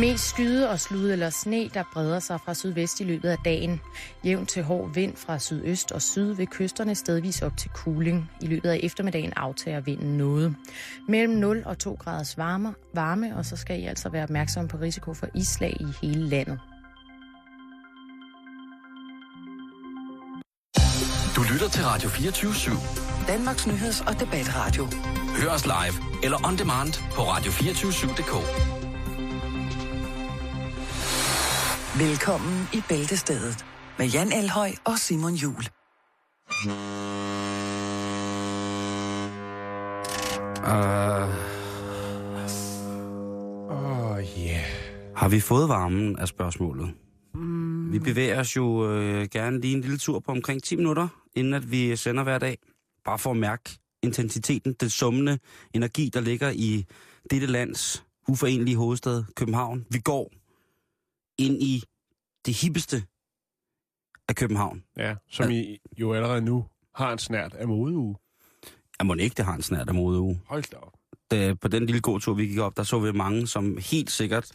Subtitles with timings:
[0.00, 3.80] Mest skyde og slud eller sne, der breder sig fra sydvest i løbet af dagen.
[4.24, 8.30] Jævn til hård vind fra sydøst og syd ved kysterne stedvis op til kuling.
[8.40, 10.56] I løbet af eftermiddagen aftager vinden noget.
[11.08, 14.76] Mellem 0 og 2 graders varme, varme, og så skal I altså være opmærksom på
[14.76, 16.58] risiko for islag i hele landet.
[21.36, 23.26] Du lytter til Radio 24 /7.
[23.28, 24.86] Danmarks nyheds- og debatradio.
[25.40, 28.75] Hør os live eller on demand på radio247.dk.
[31.98, 33.64] Velkommen i Bæltestedet
[33.98, 35.68] med Jan Elhøj og Simon Jul.
[36.64, 36.72] Uh,
[43.70, 44.64] Åh, oh, yeah.
[45.16, 46.94] har vi fået varmen af spørgsmålet?
[47.34, 47.92] Mm.
[47.92, 51.54] Vi bevæger os jo øh, gerne lige en lille tur på omkring 10 minutter, inden
[51.54, 52.58] at vi sender hver dag.
[53.04, 55.38] Bare for at mærke intensiteten, den summende
[55.74, 56.84] energi, der ligger i
[57.30, 59.86] dette lands uforenelige hovedstad, København.
[59.90, 60.30] Vi går
[61.38, 61.82] ind i
[62.46, 63.02] det hippeste
[64.28, 64.84] af København.
[64.96, 68.16] Ja, som I jo allerede nu har en snært af modeuge.
[68.98, 70.40] Jeg må ikke, det har en snært af modeuge.
[70.46, 70.92] Hold da op.
[71.30, 74.52] da, på den lille gåtur, vi gik op, der så vi mange, som helt sikkert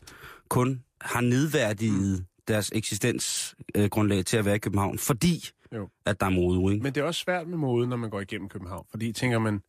[0.49, 5.89] kun har nedværdiget deres eksistensgrundlag til at være i København, fordi Jo.
[6.05, 6.83] at der er mode, ikke?
[6.83, 8.85] Men det er også svært med mode, når man går igennem København.
[8.91, 9.61] Fordi tænker man,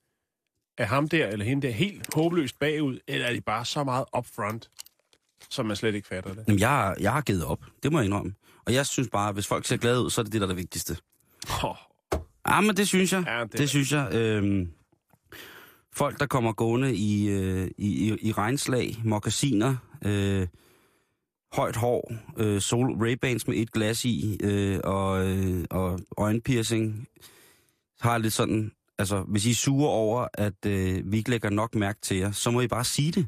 [0.78, 4.04] er ham der eller hende der helt håbløst bagud, eller er de bare så meget
[4.18, 4.70] upfront,
[5.52, 6.44] som man slet ikke fatter det?
[6.48, 8.34] Jamen, jeg, jeg har givet op, det må jeg indrømme.
[8.66, 10.46] Og jeg synes bare, at hvis folk ser glade ud, så er det det, der
[10.46, 10.96] er det vigtigste.
[11.64, 11.76] Oh,
[12.48, 13.24] Ja, men det synes jeg.
[13.26, 14.14] Ja, det det synes jeg.
[14.14, 14.68] Øhm,
[15.94, 20.46] folk, der kommer gående i, øh, i, i, i regnslag, mokkasiner, øh,
[21.52, 27.06] højt hår, øh, sol Ray-Bans med et glas i, øh, og, øh, og øjenpiercing,
[28.00, 31.74] har lidt sådan, altså hvis I er sure over, at øh, vi ikke lægger nok
[31.74, 33.26] mærke til jer, så må I bare sige det.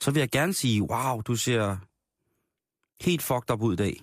[0.00, 1.76] Så vil jeg gerne sige, wow, du ser
[3.04, 4.00] helt fucked up ud i dag.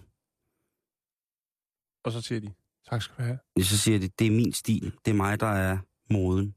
[2.06, 2.54] og så siger de,
[2.90, 3.40] tak skal du have.
[3.64, 4.94] Så siger de, det er min stil.
[5.06, 5.78] Det er mig, der er
[6.14, 6.56] moden.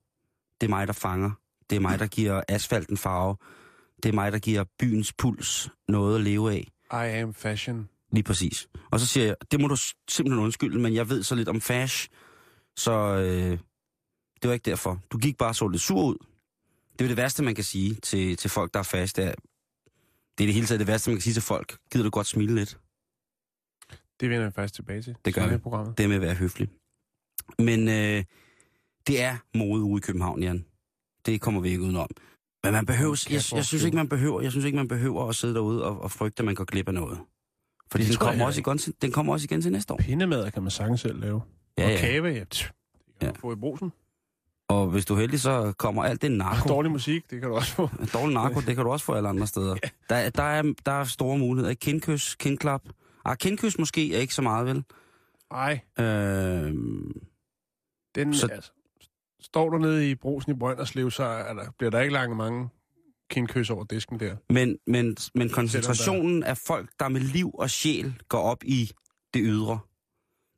[0.61, 1.31] Det er mig, der fanger.
[1.71, 3.37] Det er mig, der giver asfalten farve.
[4.03, 6.69] Det er mig, der giver byens puls noget at leve af.
[6.93, 7.89] I am fashion.
[8.13, 8.69] Lige præcis.
[8.93, 9.77] Og så siger jeg, det må du
[10.11, 12.09] simpelthen undskylde, men jeg ved så lidt om fash,
[12.77, 13.59] så øh,
[14.43, 15.01] det var ikke derfor.
[15.11, 16.17] Du gik bare så lidt sur ud.
[16.99, 19.17] Det er det værste, man kan sige til, til folk, der er fast.
[19.17, 19.33] Det er,
[20.39, 21.79] det er det hele taget det værste, man kan sige til folk.
[21.93, 22.79] Gider du godt smile lidt?
[24.21, 25.17] Det vender vi faktisk tilbage til.
[25.25, 25.55] Det gør vi.
[25.99, 26.69] Det med at være høflig.
[27.59, 28.25] Men øh,
[29.07, 30.65] det er mode ude i København, Jan.
[31.27, 32.11] Det kommer vi ikke udenom.
[32.65, 35.35] Men man behøver, jeg, jeg, synes ikke, man behøver, jeg synes ikke, man behøver at
[35.37, 37.19] sidde derude og, og frygte, at man går glip af noget.
[37.91, 39.99] Fordi den jeg kommer, også igen, til- den kommer også igen til næste år.
[39.99, 41.43] Pindemad kan man sagtens selv lave.
[41.79, 41.97] Ja, og ja.
[42.01, 42.41] kage, ja.
[42.41, 42.73] Det
[43.21, 43.31] kan Ja.
[43.31, 43.93] du få i brusen.
[44.69, 46.69] Og hvis du er heldig, så kommer alt det narko.
[46.75, 47.89] Dårlig musik, det kan du også få.
[48.19, 49.77] Dårlig narko, det kan du også få alle andre steder.
[50.11, 51.75] Der, der, er, der er store muligheder.
[51.75, 52.83] Kindkys, kindklap.
[53.25, 54.85] Ah, kindkys måske er ikke så meget, vel?
[55.51, 56.73] Ej, Øh,
[58.15, 58.47] den, Så- så...
[58.53, 58.73] altså,
[59.41, 62.69] står du nede i brusen i Brønderslev, så er der, bliver der ikke langt mange
[63.31, 64.37] kindkys over disken der.
[64.51, 68.91] men, men, men koncentrationen af folk, der med liv og sjæl går op i
[69.35, 69.79] det ydre,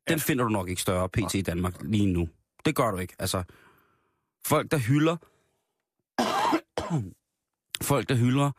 [0.09, 1.35] den finder du nok ikke større pt.
[1.35, 2.29] i Danmark lige nu.
[2.65, 3.15] Det gør du ikke.
[3.19, 3.43] Altså,
[4.47, 5.17] folk, der hylder...
[7.83, 8.51] folk, der hylder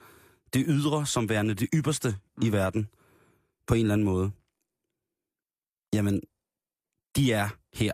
[0.53, 2.89] det ydre som værende det ypperste i verden,
[3.67, 4.31] på en eller anden måde.
[5.93, 6.21] Jamen,
[7.15, 7.93] de er her,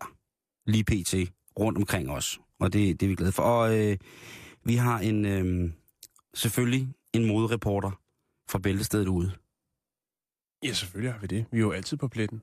[0.66, 1.34] lige pt.
[1.59, 2.40] rundt omkring os.
[2.59, 3.44] Og det, det er vi glade for.
[3.44, 3.97] Og øh,
[4.64, 5.72] vi har en, øh,
[6.34, 7.92] selvfølgelig en modereporter
[8.50, 9.31] fra Bæltestedet ude.
[10.64, 11.46] Ja, selvfølgelig har vi det.
[11.52, 12.42] Vi er jo altid på pletten.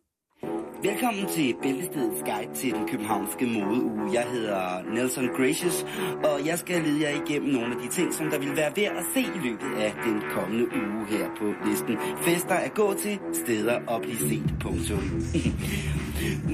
[0.82, 4.12] Velkommen til Bæltestedets guide til den københavnske modeuge.
[4.12, 5.86] Jeg hedder Nelson Gracious,
[6.24, 8.96] og jeg skal lede jer igennem nogle af de ting, som der vil være værd
[8.96, 11.96] at se i løbet af den kommende uge her på listen.
[12.22, 14.54] Fester at gå til, steder at blive set.
[14.60, 15.00] Punktum.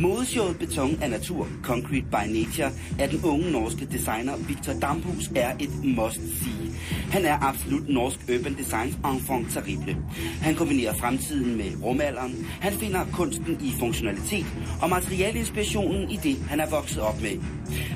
[0.00, 5.52] Modeshowet Beton af Natur, Concrete by Nature, af den unge norske designer Victor Damphus er
[5.60, 6.72] et must-see.
[7.10, 9.96] Han er absolut norsk urban designs enfant terrible.
[10.42, 12.46] Han kombinerer fremtiden med rumalderen.
[12.60, 14.46] Han finder kunsten i funktionalitet
[14.82, 17.42] og materialinspirationen i det, han er vokset op med.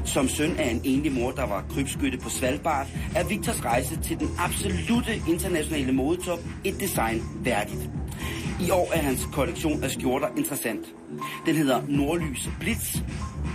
[0.04, 4.18] Som søn af en enlig mor, der var krybskytte på Svalbard, er Victors rejse til
[4.18, 7.90] den absolute internationale modetop et design værdigt.
[8.60, 10.86] I år er hans kollektion af skjorter interessant.
[11.46, 12.96] Den hedder Nordlys Blitz,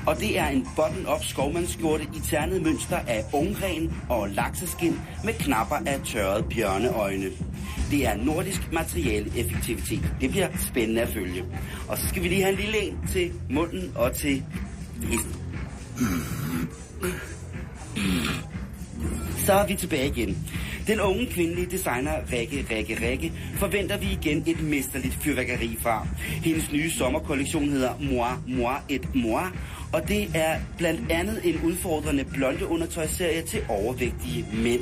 [0.08, 5.76] og det er en button-up skovmandsskjorte i ternet mønster af ungren og lakseskin med knapper
[5.76, 7.30] af tørrede bjørneøjne.
[7.92, 10.14] Det er nordisk materialeffektivitet.
[10.22, 11.46] Det bliver spændende at følge.
[11.88, 14.44] Og så skal vi lige have en lille en til munden og til
[15.04, 15.36] hesten.
[19.46, 20.48] Så er vi tilbage igen.
[20.90, 26.08] Den unge kvindelige designer Rikke Rikke Rikke forventer vi igen et mesterligt fyrværkeri fra.
[26.44, 29.44] Hendes nye sommerkollektion hedder Moi, Moi et Moi,
[29.94, 34.82] og det er blandt andet en udfordrende blonde undertøjsserie til overvægtige mænd.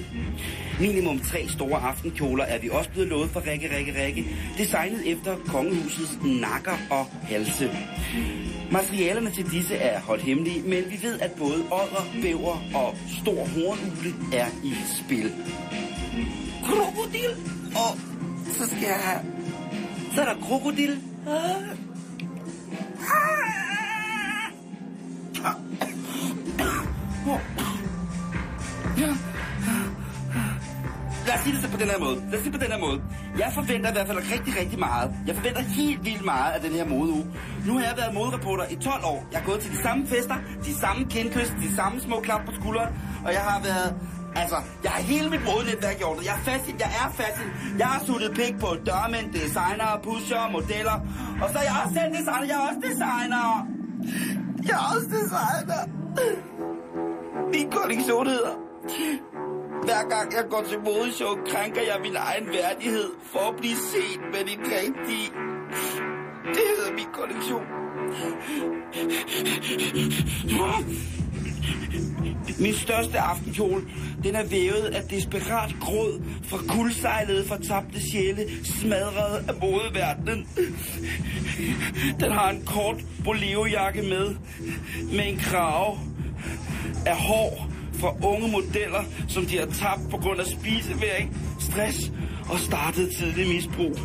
[0.79, 4.25] Minimum tre store aftenkjoler er vi også blevet lovet fra Rikke Rikke Rikke,
[4.57, 7.71] designet efter kongehusets nakker og halse.
[8.71, 13.45] Materialerne til disse er holdt hemmelige, men vi ved, at både odder, bæver og stor
[13.45, 14.73] hornugle er i
[15.03, 15.31] spil.
[16.67, 17.31] Krokodil!
[17.75, 17.97] Og
[18.53, 19.21] så skal jeg have...
[20.15, 20.99] Så er der krokodil.
[31.27, 32.15] Lad os sige det så på den her måde.
[32.15, 33.01] Lad os sige det på den her måde.
[33.37, 35.11] Jeg forventer i hvert fald rigtig, rigtig meget.
[35.27, 37.25] Jeg forventer helt vildt meget af den her modeuge.
[37.67, 39.27] Nu har jeg været modereporter i 12 år.
[39.31, 40.35] Jeg har gået til de samme fester,
[40.65, 42.93] de samme kindkys, de samme små klap på skulderen.
[43.25, 43.95] Og jeg har været...
[44.35, 46.25] Altså, jeg har hele mit modenetværk i det.
[46.25, 47.37] Jeg er fast, jeg er fast.
[47.77, 50.97] Jeg har suttet pik på dørmænd, designer, pusher, modeller.
[51.41, 52.45] Og så er jeg også selv designer.
[52.51, 53.43] Jeg er også designer.
[54.67, 55.81] Jeg er også designer.
[57.53, 58.53] Min kollektion hedder
[59.87, 64.21] hver gang jeg går til modeshow, krænker jeg min egen værdighed for at blive set
[64.33, 65.27] med det rigtige.
[66.55, 67.65] Det hedder min kollektion.
[72.59, 73.83] Min største aftenkjole,
[74.23, 80.47] den er vævet af desperat gråd fra kuldsejlede fortabte sjæle, smadret af modeverdenen.
[82.19, 84.35] Den har en kort boleojakke med,
[85.11, 85.99] med en krave
[87.05, 92.11] af hår fra unge modeller, som de har tabt på grund af spiseværing, stress
[92.49, 93.99] og startet tidlig misbrug.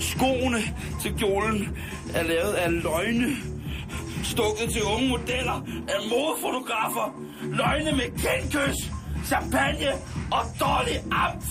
[0.00, 0.58] Skoene
[1.02, 1.68] til kjolen
[2.14, 3.36] er lavet af løgne,
[4.24, 7.06] stukket til unge modeller af modefotografer,
[7.42, 8.78] løgne med kendkys,
[9.26, 9.90] champagne
[10.32, 11.46] og dårlig amf.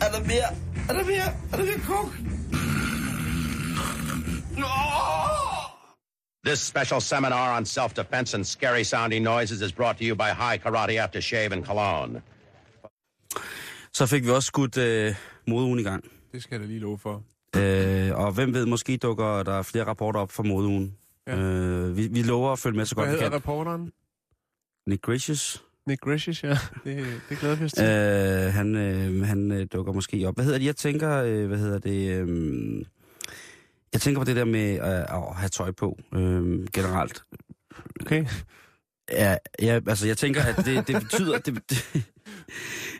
[0.00, 0.50] Er der mere?
[0.88, 1.32] Er der mere?
[1.52, 2.08] Er der mere kok?
[6.46, 10.58] This special seminar on self-defense and scary sounding noises is brought to you by High
[10.58, 12.22] Karate Aftershave and Cologne.
[13.92, 15.14] Så fik vi også skudt øh,
[15.46, 16.04] modeugen i gang.
[16.32, 17.22] Det skal jeg da lige love for.
[17.56, 20.94] Øh, og hvem ved, måske dukker der flere rapporter op for modeugen.
[21.26, 21.36] Ja.
[21.36, 23.36] Øh, vi, vi lover at følge med så Hvad godt vi hedder kan.
[23.36, 23.92] reporteren?
[24.86, 26.58] Nick Gracious, Nick Gracious, ja.
[26.84, 27.84] Det, det glæder vi os til.
[27.84, 30.34] øh, han, øh, han øh, dukker måske op.
[30.34, 30.66] Hvad hedder det?
[30.66, 32.10] Jeg tænker, øh, hvad hedder det...
[32.10, 32.84] Øh,
[33.92, 37.22] jeg tænker på det der med øh, at have tøj på øh, generelt.
[38.00, 38.26] Okay.
[39.12, 41.38] Ja, ja, altså jeg tænker, at det, det betyder...
[41.38, 42.06] Det, det,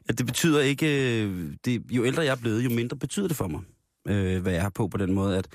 [0.09, 1.23] at det betyder ikke...
[1.25, 3.61] øh, Det, jo ældre jeg er blevet, jo mindre betyder det for mig,
[4.09, 5.49] øh, hvad jeg har på på den måde, at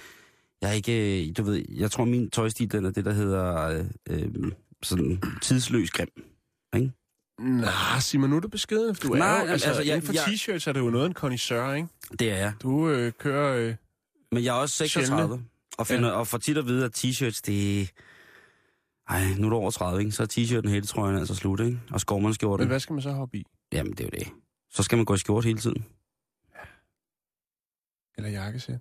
[0.61, 1.33] jeg ikke...
[1.33, 4.51] Du ved, jeg tror, min tøjstil, den er det, der hedder øh, øh,
[4.83, 6.09] sådan tidsløs grim.
[7.39, 8.95] Nej, Simon, nu er du beskeden.
[8.95, 11.03] Du er Nej, jo, altså, altså, jeg- inden for jeg- t-shirts er det jo noget
[11.05, 11.87] af en connoisseur, ikke?
[12.19, 12.53] Det er jeg.
[12.61, 13.57] Du øh, kører...
[13.57, 13.75] Øh,
[14.31, 15.45] Men jeg er også 36,
[15.77, 17.89] og, finder, og får tit at vide, at t-shirts, det
[19.10, 20.12] Ej, nu er du over 30, ikke?
[20.12, 21.80] Så er t-shirten, hættetrøjen altså slut, ikke?
[21.88, 22.68] Og men skovmandskjorten.
[22.68, 23.44] hvad skal man så hoppe i?
[23.74, 24.27] Jamen, det er jo det.
[24.72, 25.86] Så skal man gå i skjort hele tiden.
[28.18, 28.80] Eller jakkesæt?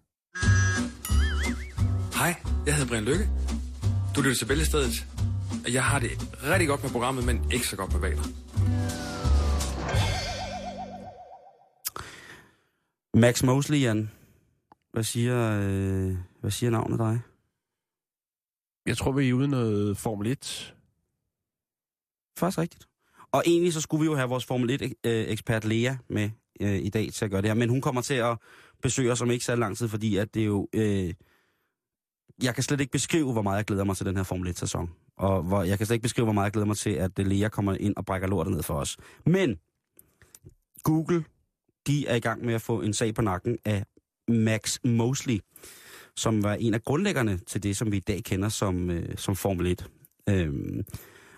[2.14, 2.34] Hej,
[2.66, 3.28] jeg hedder Brian Lykke.
[4.16, 5.06] Du lytter til Bæltestedet.
[5.64, 6.10] og Jeg har det
[6.44, 8.22] rigtig godt med programmet, men ikke så godt med valer.
[13.14, 14.10] Max Mosley, Jan.
[14.94, 17.20] Hvad siger, øh, hvad siger navnet dig?
[18.86, 20.74] Jeg tror, vi er ude i noget Formel 1.
[22.38, 22.88] Faktisk rigtigt.
[23.32, 27.12] Og egentlig så skulle vi jo have vores Formel 1-ekspert Lea med øh, i dag
[27.12, 27.54] til at gøre det her.
[27.54, 28.38] Men hun kommer til at
[28.82, 30.68] besøge os om ikke så lang tid, fordi at det jo...
[30.72, 31.14] Øh,
[32.42, 34.90] jeg kan slet ikke beskrive, hvor meget jeg glæder mig til den her Formel 1-sæson.
[35.16, 37.26] Og hvor, jeg kan slet ikke beskrive, hvor meget jeg glæder mig til, at øh,
[37.26, 38.96] Lea kommer ind og brækker lortet ned for os.
[39.26, 39.58] Men
[40.82, 41.24] Google,
[41.86, 43.84] de er i gang med at få en sag på nakken af
[44.28, 45.40] Max Mosley,
[46.16, 49.36] som var en af grundlæggerne til det, som vi i dag kender som, øh, som
[49.36, 49.86] Formel 1.
[50.28, 50.84] Øhm,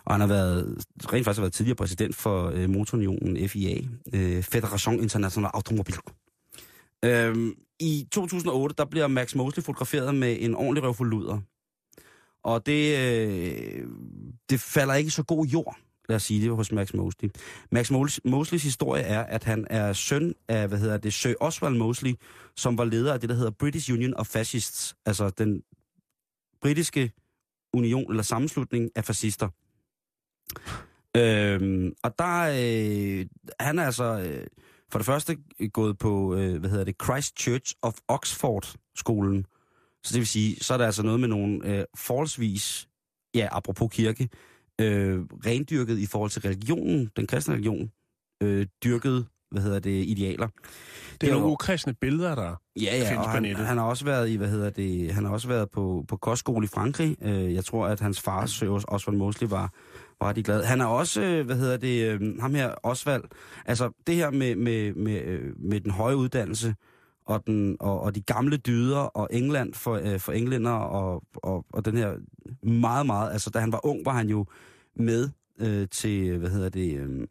[0.04, 3.80] og han har været, rent faktisk har været tidligere præsident for øh, Motorunionen, FIA,
[4.12, 5.98] øh, Federation Internationale Automobile.
[7.04, 11.40] Øhm, I 2008, der bliver Max Mosley fotograferet med en ordentlig røvfulluder.
[12.44, 13.86] Og det, øh,
[14.50, 15.76] det falder ikke så god jord,
[16.08, 17.30] lad os sige det, hos Max Mosley.
[17.72, 17.90] Max
[18.24, 22.14] Mosleys historie er, at han er søn af, hvad hedder det, Sir Oswald Mosley,
[22.56, 25.62] som var leder af det, der hedder British Union of Fascists, altså den
[26.62, 27.12] britiske
[27.72, 29.48] union eller sammenslutning af fascister.
[31.16, 33.26] Øhm, og der, øh,
[33.60, 34.46] han er altså øh,
[34.92, 35.36] for det første
[35.72, 39.46] gået på, øh, hvad hedder det, Christ Church of Oxford skolen,
[40.04, 42.88] Så det vil sige, så er der altså noget med nogle øh, forholdsvis,
[43.34, 44.28] ja, apropos kirke,
[44.80, 47.90] øh, rendyrket i forhold til religionen, den kristne religion,
[48.42, 50.48] øh, dyrket, hvad hedder det, idealer.
[51.20, 53.66] Det er jo- nogle ukristne billeder, der Ja, ja, findes og på han, nettet.
[53.66, 56.64] han har også været i, hvad hedder det, han har også været på, på kostskole
[56.64, 57.16] i Frankrig.
[57.22, 59.72] Øh, jeg tror, at hans far, Søs Osvald Mosley, var,
[60.24, 60.64] var de glad.
[60.64, 63.22] Han er også, øh, hvad hedder det, øh, ham her, Osvald,
[63.66, 66.74] altså det her med, med, med, øh, med den høje uddannelse,
[67.26, 71.66] og, den, og, og de gamle dyder, og England for, øh, for englænder, og, og,
[71.72, 72.14] og den her
[72.62, 74.46] meget, meget, altså da han var ung, var han jo
[74.96, 75.28] med
[75.60, 77.26] øh, til, hvad hedder det, øh,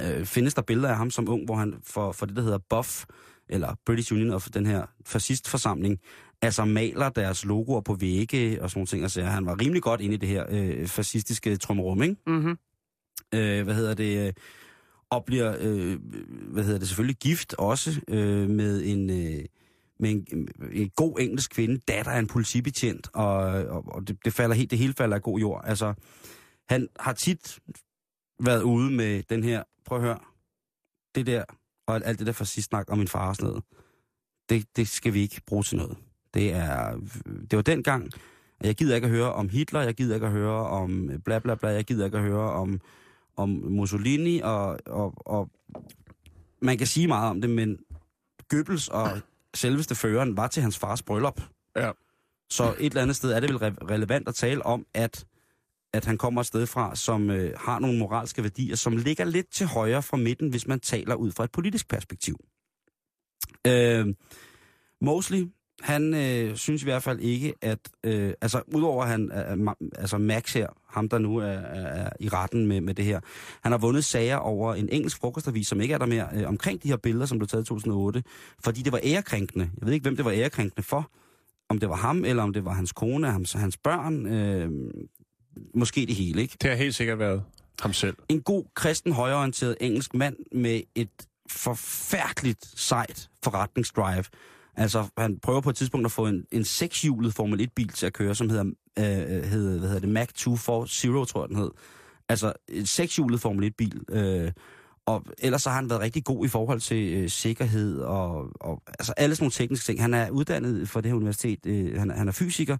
[0.00, 2.58] øh, findes der billeder af ham som ung, hvor han for, for det, der hedder
[2.58, 3.04] BUF,
[3.48, 6.00] eller British Union of den her fascistforsamling,
[6.42, 9.02] altså maler deres logoer på vægge og sådan nogle ting.
[9.02, 12.16] Altså, han var rimelig godt inde i det her øh, fascistiske trummerum, ikke?
[12.26, 12.58] Mm-hmm.
[13.34, 14.32] øh, hvad hedder det, øh,
[15.12, 15.98] og bliver, øh,
[16.52, 19.44] hvad hedder det, selvfølgelig gift også øh, med en, øh,
[19.98, 24.32] med en, en god engelsk kvinde, datter af en politibetjent, og, og, og det, det,
[24.32, 25.62] falder helt, det hele falder af god jord.
[25.64, 25.94] Altså,
[26.68, 27.58] han har tit
[28.40, 30.18] været ude med den her, prøv at høre,
[31.14, 31.44] det der,
[31.86, 33.64] og alt det der for sidst snak om min far og sådan noget,
[34.48, 35.96] det, det skal vi ikke bruge til noget.
[36.34, 37.00] Det er,
[37.50, 38.10] det var dengang,
[38.60, 41.38] at jeg gider ikke at høre om Hitler, jeg gider ikke at høre om bla
[41.38, 42.80] bla bla, jeg gider ikke at høre om,
[43.36, 45.50] om Mussolini, og, og, og
[46.60, 47.78] man kan sige meget om det, men
[48.48, 49.20] Goebbels og
[49.54, 51.40] selveste føreren var til hans fars bryllup.
[51.76, 51.90] Ja.
[52.50, 55.26] Så et eller andet sted er det vel re- relevant at tale om, at,
[55.92, 59.50] at han kommer et sted fra, som øh, har nogle moralske værdier, som ligger lidt
[59.52, 62.36] til højre fra midten, hvis man taler ud fra et politisk perspektiv.
[63.66, 64.06] Øh,
[65.00, 65.48] Mosley,
[65.82, 67.78] han øh, synes i hvert fald ikke, at...
[68.04, 69.32] Øh, altså, udover han...
[69.32, 73.04] Øh, ma- altså, Max her, ham der nu er, er, i retten med, med det
[73.04, 73.20] her,
[73.62, 76.82] han har vundet sager over en engelsk frokostavis, som ikke er der mere, øh, omkring
[76.82, 78.22] de her billeder, som blev taget i 2008,
[78.64, 79.70] fordi det var ærekrænkende.
[79.80, 81.10] Jeg ved ikke, hvem det var ærekrænkende for.
[81.68, 84.26] Om det var ham, eller om det var hans kone, hans, hans børn.
[84.26, 84.70] Øh,
[85.74, 86.56] måske det hele, ikke?
[86.62, 87.42] Det har helt sikkert været
[87.80, 88.16] ham selv.
[88.28, 91.10] en god, kristen, højreorienteret engelsk mand med et
[91.50, 94.24] forfærdeligt sejt forretningsdrive.
[94.76, 98.12] Altså, han prøver på et tidspunkt at få en, en sekshjulet Formel 1-bil til at
[98.12, 98.64] køre, som hedder,
[98.98, 99.04] øh,
[99.42, 101.70] hedder, hvad hedder det, Mac 240, tror jeg den hed.
[102.28, 104.00] Altså, en sekshjulet Formel 1-bil.
[104.10, 104.52] Øh,
[105.06, 108.82] og ellers så har han været rigtig god i forhold til øh, sikkerhed og, og
[108.86, 110.00] altså alle sådan nogle tekniske ting.
[110.00, 111.66] Han er uddannet for det her universitet.
[111.66, 112.76] Øh, han, han er fysiker,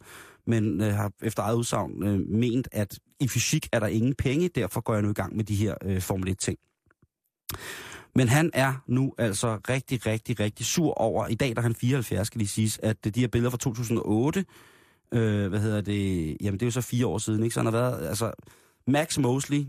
[0.46, 4.48] men øh, har efter eget udsagn øh, ment, at i fysik er der ingen penge,
[4.48, 6.58] derfor går jeg nu i gang med de her øh, Formel 1-ting.
[8.14, 11.74] Men han er nu altså rigtig, rigtig, rigtig sur over, i dag der er han
[11.74, 14.44] 74, skal lige siges, at de her billeder fra 2008,
[15.12, 17.54] øh, hvad hedder det, jamen det er jo så fire år siden, ikke?
[17.54, 18.32] Så han har været, altså,
[18.86, 19.64] Max Mosley,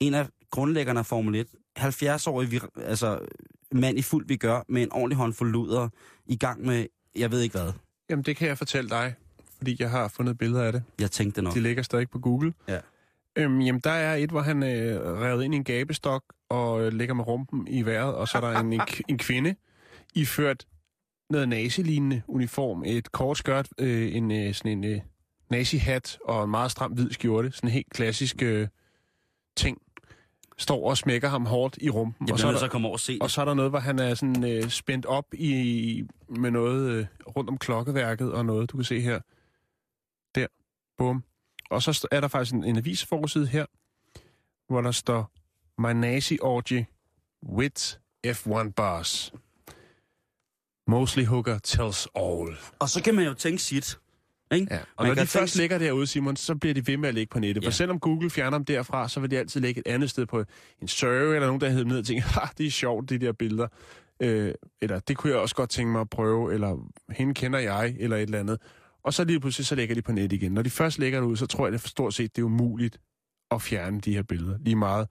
[0.00, 1.46] en af grundlæggerne af Formel 1,
[1.78, 3.18] 70-årig vir- altså,
[3.72, 5.88] mand i fuld vi gør, med en ordentlig håndfuld luder,
[6.26, 7.72] i gang med, jeg ved ikke hvad.
[8.10, 9.14] Jamen, det kan jeg fortælle dig,
[9.56, 10.82] fordi jeg har fundet billeder af det.
[11.00, 11.54] Jeg tænkte nok.
[11.54, 12.54] De ligger stadig på Google.
[12.68, 12.78] Ja.
[13.36, 16.92] Øhm, jamen, der er et, hvor han øh, revet ind i en gabestok og øh,
[16.92, 19.54] ligger med rumpen i vejret, og så er der en, en, kvinde
[20.14, 20.66] iført
[21.30, 25.00] noget nazi-lignende uniform, et kort skørt, øh, en, øh, sådan en øh,
[25.50, 28.68] nazi-hat og en meget stram hvid skjorte, sådan en helt klassisk øh,
[29.56, 29.78] ting,
[30.58, 32.26] står og smækker ham hårdt i rumpen.
[32.26, 33.70] Jeg og, så er der, at komme over og se og så er der noget,
[33.70, 38.46] hvor han er sådan øh, spændt op i, med noget øh, rundt om klokkeværket og
[38.46, 39.20] noget, du kan se her.
[40.34, 40.46] Der.
[40.98, 41.24] Bum.
[41.70, 43.66] Og så er der faktisk en, en avisforside her,
[44.68, 45.30] hvor der står
[45.78, 46.84] My Nazi Orgy
[47.48, 47.82] with
[48.26, 49.32] F1 Bars.
[50.86, 52.56] Mostly Hooker tells all.
[52.78, 53.98] Og så kan man jo tænke sit.
[54.52, 54.66] Ikke?
[54.74, 54.78] Ja.
[54.96, 57.14] Og Man når de først tænke- ligger derude, Simon, så bliver de ved med at
[57.14, 57.62] ligge på nettet.
[57.62, 57.68] Ja.
[57.68, 60.44] For selvom Google fjerner dem derfra, så vil de altid ligge et andet sted på
[60.82, 63.32] en server, eller nogen, der hedder ned og tænker, ha, det er sjovt, de der
[63.32, 63.68] billeder.
[64.20, 67.96] Øh, eller det kunne jeg også godt tænke mig at prøve, eller hende kender jeg,
[67.98, 68.58] eller et eller andet.
[69.04, 70.52] Og så lige pludselig, så lægger de på net igen.
[70.52, 73.00] Når de først lægger det ud, så tror jeg, det stort set, det er umuligt
[73.50, 74.58] at fjerne de her billeder.
[74.58, 75.08] Lige meget,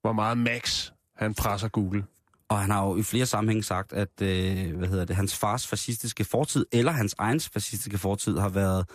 [0.00, 2.04] hvor meget Max han presser Google.
[2.48, 5.66] Og han har jo i flere sammenhænge sagt, at øh, hvad hedder det, hans fars
[5.66, 8.88] fascistiske fortid, eller hans egen fascistiske fortid, har været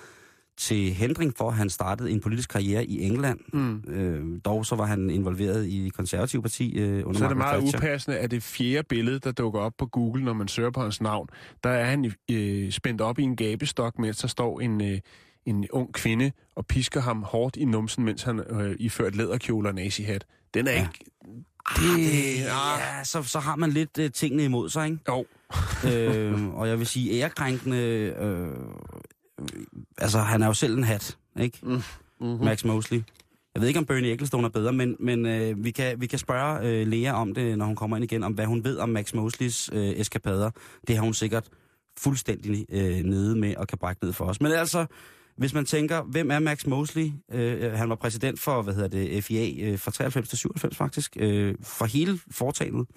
[0.62, 3.40] til hindring for, at han startede en politisk karriere i England.
[3.54, 3.84] Mm.
[3.88, 7.38] Øh, dog så var han involveret i det konservative parti øh, under Så er det
[7.38, 7.80] meget Thatcher.
[7.80, 11.02] upassende, at det fjerde billede, der dukker op på Google, når man søger på hans
[11.02, 11.28] navn,
[11.64, 15.00] der er han øh, spændt op i en gabestok, mens der står en, øh,
[15.46, 19.76] en ung kvinde og pisker ham hårdt i numsen, mens han øh, iført læderkjole og
[19.76, 20.26] nazihat.
[20.54, 20.78] Den er Ja.
[20.80, 21.06] ikke...
[21.66, 22.80] Ah, det, Ah.
[22.80, 24.98] ja, så, så har man lidt øh, tingene imod sig, ikke?
[25.08, 25.26] Jo.
[25.94, 27.78] øh, og jeg vil sige, ærekrænkende...
[28.22, 28.48] Øh,
[29.98, 31.60] altså, han er jo selv en hat, ikke?
[31.64, 31.82] Mm.
[32.20, 32.46] Mm-hmm.
[32.46, 33.04] Max Mosley.
[33.54, 36.20] Jeg ved ikke, om Bernie Ecclestone er bedre, men, men øh, vi, kan, vi kan
[36.20, 38.90] spørge øh, Lea om det, når hun kommer ind igen, om hvad hun ved om
[38.90, 40.52] Max Mosleys øh, eskapader.
[40.88, 41.50] Det har hun sikkert
[41.98, 44.42] fuldstændig øh, nede med og kan brække ned for os.
[44.42, 44.86] Men altså,
[45.38, 47.12] hvis man tænker, hvem er Max Mosley?
[47.32, 51.18] Øh, han var præsident for, hvad hedder det, FIA øh, fra 93 til 97 faktisk,
[51.20, 52.88] øh, for hele foretagendet.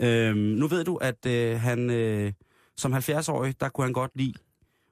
[0.00, 2.32] Øh, nu ved du, at øh, han øh,
[2.76, 4.34] som 70-årig, der kunne han godt lide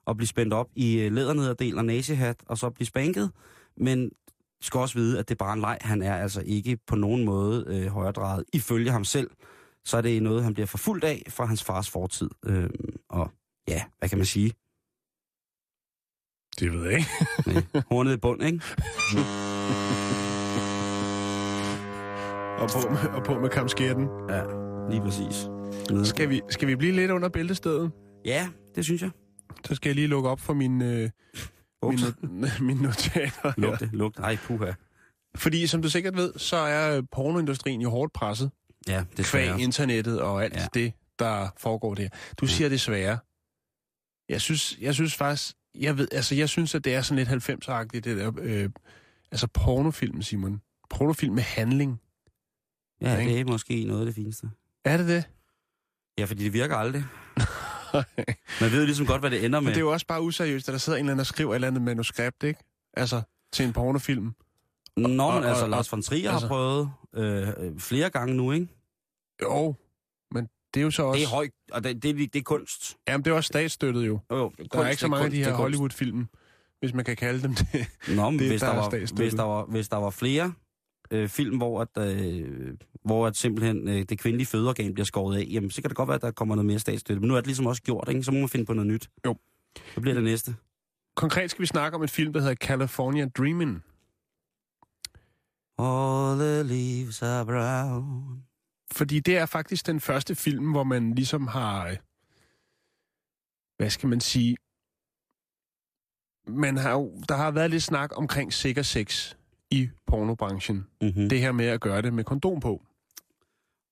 [0.06, 3.30] at blive spændt op i øh, lædernederdel og nazihat, og så blive spanket.
[3.76, 4.10] Men
[4.62, 5.78] skal også vide, at det er bare en leg.
[5.80, 8.44] Han er altså ikke på nogen måde øh, højredrejet.
[8.52, 9.30] Ifølge ham selv,
[9.84, 12.30] så er det noget, han bliver forfulgt af fra hans fars fortid.
[12.46, 12.70] Øh,
[13.10, 13.30] og
[13.68, 14.52] ja, hvad kan man sige?
[16.60, 17.08] Det ved jeg ikke.
[17.74, 18.60] Øh, hornet i bund, ikke?
[22.62, 24.08] og, på med, og på med kamskætten.
[24.28, 24.42] Ja,
[24.90, 25.48] lige præcis.
[25.90, 26.06] Nede.
[26.06, 27.90] Skal vi, skal vi blive lidt under bæltestedet?
[28.24, 29.10] Ja, det synes jeg.
[29.64, 31.10] Så skal jeg lige lukke op for min, øh, min,
[31.82, 32.12] Bukser.
[32.22, 33.30] not- mine notater.
[33.42, 33.52] her.
[33.56, 34.22] Lugte, lugte.
[34.22, 34.72] Ej, puha.
[35.36, 38.50] Fordi som du sikkert ved, så er øh, pornoindustrien jo hårdt presset.
[38.88, 40.60] Ja, det Kvæg internettet og alt Ja.
[40.60, 40.66] ja.
[40.74, 42.08] det, der foregår der.
[42.40, 43.18] Du siger desværre.
[44.28, 47.48] Jeg synes, jeg synes faktisk, jeg ved, altså jeg synes, at det er sådan lidt
[47.48, 48.70] 90-agtigt, det der, øh,
[49.32, 50.60] altså pornofilm, Simon.
[50.90, 52.00] Pornofilm med handling.
[53.00, 53.32] Ja, ikke?
[53.32, 54.50] det er måske noget af det fineste.
[54.84, 55.24] Er det det?
[56.18, 57.04] Ja, fordi det virker aldrig.
[58.60, 59.72] Man ved jo ligesom godt, hvad det ender Men med.
[59.72, 61.54] det er jo også bare useriøst, at der sidder en eller anden og skriver et
[61.54, 62.60] eller andet manuskript, ikke?
[62.96, 64.34] Altså, til en pornofilm.
[64.96, 68.52] Nå, men og- altså, og- Lars von Trier altså- har prøvet øh, flere gange nu,
[68.52, 68.68] ikke?
[69.42, 69.74] Jo,
[70.34, 71.18] men det er jo så også...
[71.18, 72.96] Det er højt, og det, det, er- det er kunst.
[73.08, 74.18] Jamen, det er også statsstøttet jo.
[74.30, 75.60] Jo, jo, er Der er kunst, ikke så mange af kunst, de her er kunst.
[75.60, 76.28] Hollywood-film,
[76.80, 77.86] hvis man kan kalde dem det.
[78.16, 80.52] Nå, men det, hvis, der der er var, hvis, der var, hvis der var flere
[81.10, 82.74] øh, film, hvor, at, øh,
[83.04, 86.08] hvor at simpelthen øh, det kvindelige fødeorgan bliver skåret af, jamen så kan det godt
[86.08, 87.20] være, at der kommer noget mere statsstøtte.
[87.20, 88.22] Men nu er det ligesom også gjort, ikke?
[88.22, 89.10] Så må man finde på noget nyt.
[89.26, 89.36] Jo.
[89.94, 90.56] Så bliver det næste.
[91.16, 93.80] Konkret skal vi snakke om en film, der hedder California Dreamin'.
[95.78, 98.42] All the leaves are brown.
[98.92, 101.86] Fordi det er faktisk den første film, hvor man ligesom har...
[101.88, 101.96] øh,
[103.76, 104.56] Hvad skal man sige?
[106.48, 109.34] Man har jo, der har været lidt snak omkring sikker sex
[109.70, 110.86] i pornobranchen.
[111.00, 111.28] Mm-hmm.
[111.28, 112.82] Det her med at gøre det med kondom på.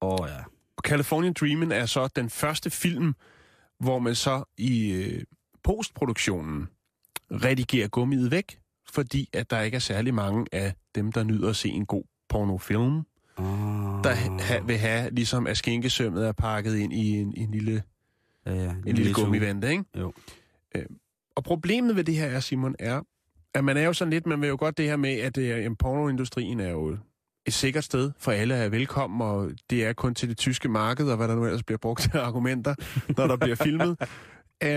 [0.01, 0.39] Åh oh, ja.
[0.77, 3.15] Og California Dreamin' er så den første film,
[3.81, 5.23] hvor man så i øh,
[5.63, 6.69] postproduktionen
[7.31, 8.59] redigerer gummiet væk,
[8.91, 12.05] fordi at der ikke er særlig mange af dem, der nyder at se en god
[12.29, 13.03] pornofilm,
[13.41, 13.45] Oh.
[14.05, 17.83] der ha- vil have, ligesom at skinkesømmet er pakket ind i en, en lille,
[18.47, 18.75] ja, ja.
[18.87, 19.85] en lille gummivante, ikke?
[19.99, 20.13] Jo.
[20.75, 20.85] Øh,
[21.37, 23.03] og problemet ved det her er, Simon, er,
[23.59, 25.77] at man er jo sådan lidt, man vil jo godt det her med, at øh,
[25.79, 26.97] pornoindustrien er jo
[27.47, 31.11] et sikkert sted, for alle er velkommen, og det er kun til det tyske marked,
[31.11, 32.75] og hvad der nu ellers bliver brugt af argumenter,
[33.17, 33.97] når der bliver filmet.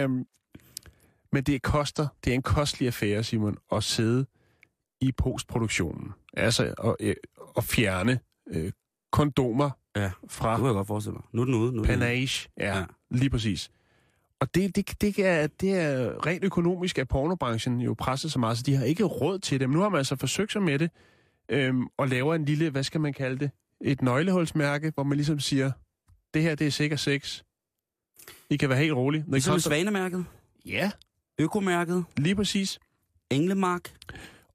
[0.05, 0.25] Um,
[1.33, 4.25] men det koster, det er en kostelig affære, Simon, at sidde
[5.01, 6.11] i postproduktionen.
[6.33, 7.15] Altså at, øh,
[7.57, 8.71] at fjerne øh,
[9.11, 10.11] kondomer Ja.
[10.29, 11.23] fra Det jeg godt forestille mig.
[11.33, 11.71] Nu er den ude.
[11.71, 11.99] Nu er den.
[11.99, 12.77] Panage, Ja.
[12.77, 12.83] ja.
[13.11, 13.71] lige præcis.
[14.41, 18.57] Og det, det, det, er, det er rent økonomisk, at pornobranchen jo presset så meget,
[18.57, 19.69] så de har ikke råd til det.
[19.69, 20.91] Men nu har man altså forsøgt sig med det,
[21.49, 23.51] øhm, og laver en lille, hvad skal man kalde det,
[23.81, 25.71] et nøglehulsmærke, hvor man ligesom siger,
[26.33, 27.41] det her, det er sikker sex.
[28.49, 29.23] I kan være helt rolige.
[29.23, 30.25] Det Ligesom koster- Svanemærket,
[30.65, 30.91] Ja,
[31.39, 32.79] Økomærket, lige præcis.
[33.29, 33.93] Englemark.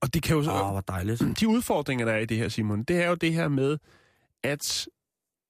[0.00, 0.50] Og det kan jo så...
[0.50, 1.22] Åh, oh, hvor dejligt.
[1.40, 3.78] de udfordringer, der er i det her, Simon, det er jo det her med,
[4.44, 4.86] at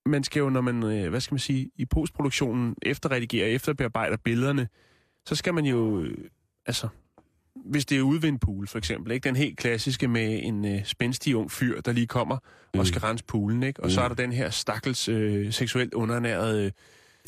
[0.06, 4.68] man skal jo, når man, øh, hvad skal man sige, i postproduktionen efterredigerer, efterbearbejder billederne,
[5.26, 6.18] så skal man jo, øh,
[6.66, 6.88] altså,
[7.64, 9.24] hvis det er ude ved en pool, for eksempel, ikke?
[9.24, 12.38] Den helt klassiske med en øh, spændstig ung fyr, der lige kommer
[12.74, 12.80] mm.
[12.80, 13.80] og skal rense poolen, ikke?
[13.80, 13.90] Og mm.
[13.90, 16.72] så er der den her stakkels øh, seksuelt undernærede, øh,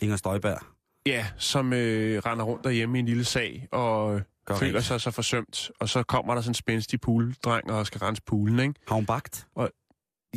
[0.03, 0.59] Inger Støjberg.
[1.07, 5.01] ja, som øh, render rundt derhjemme i en lille sag og øh, Gør føler sig
[5.01, 5.71] så forsømt.
[5.81, 8.75] Og så kommer der sådan en spændstig pooldreng og skal rense poolen, ikke?
[8.89, 9.47] Har hun bagt?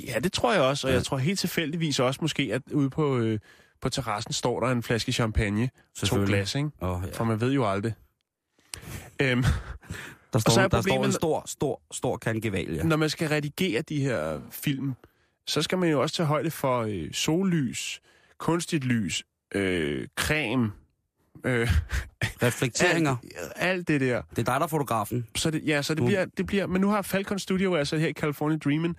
[0.08, 0.98] Ja, det tror jeg også, og Ja.
[0.98, 3.40] jeg tror helt tilfældigvis også måske, at ude på, øh,
[3.82, 6.70] på terrassen står der en flaske champagne, to glas, ikke?
[6.82, 7.12] Åh, ja.
[7.14, 7.94] For man ved jo aldrig.
[9.22, 9.44] Øhm,
[10.34, 12.84] Der står, så er der står en stor, stor, stor kan gevalia.
[12.84, 14.94] Når man skal redigere de her film,
[15.48, 18.02] så skal man jo også tage højde for øh, sollys,
[18.38, 19.24] kunstigt lys,
[19.56, 20.72] øh, creme,
[21.44, 21.70] øh,
[22.44, 23.16] Reflekteringer.
[23.38, 24.22] alt, alt det der.
[24.30, 25.28] Det er dig, der er fotografen.
[25.36, 26.68] Så det, ja, så det bliver, det bliver...
[26.68, 28.94] Men nu har Falcon Studio altså her i California Dreamin',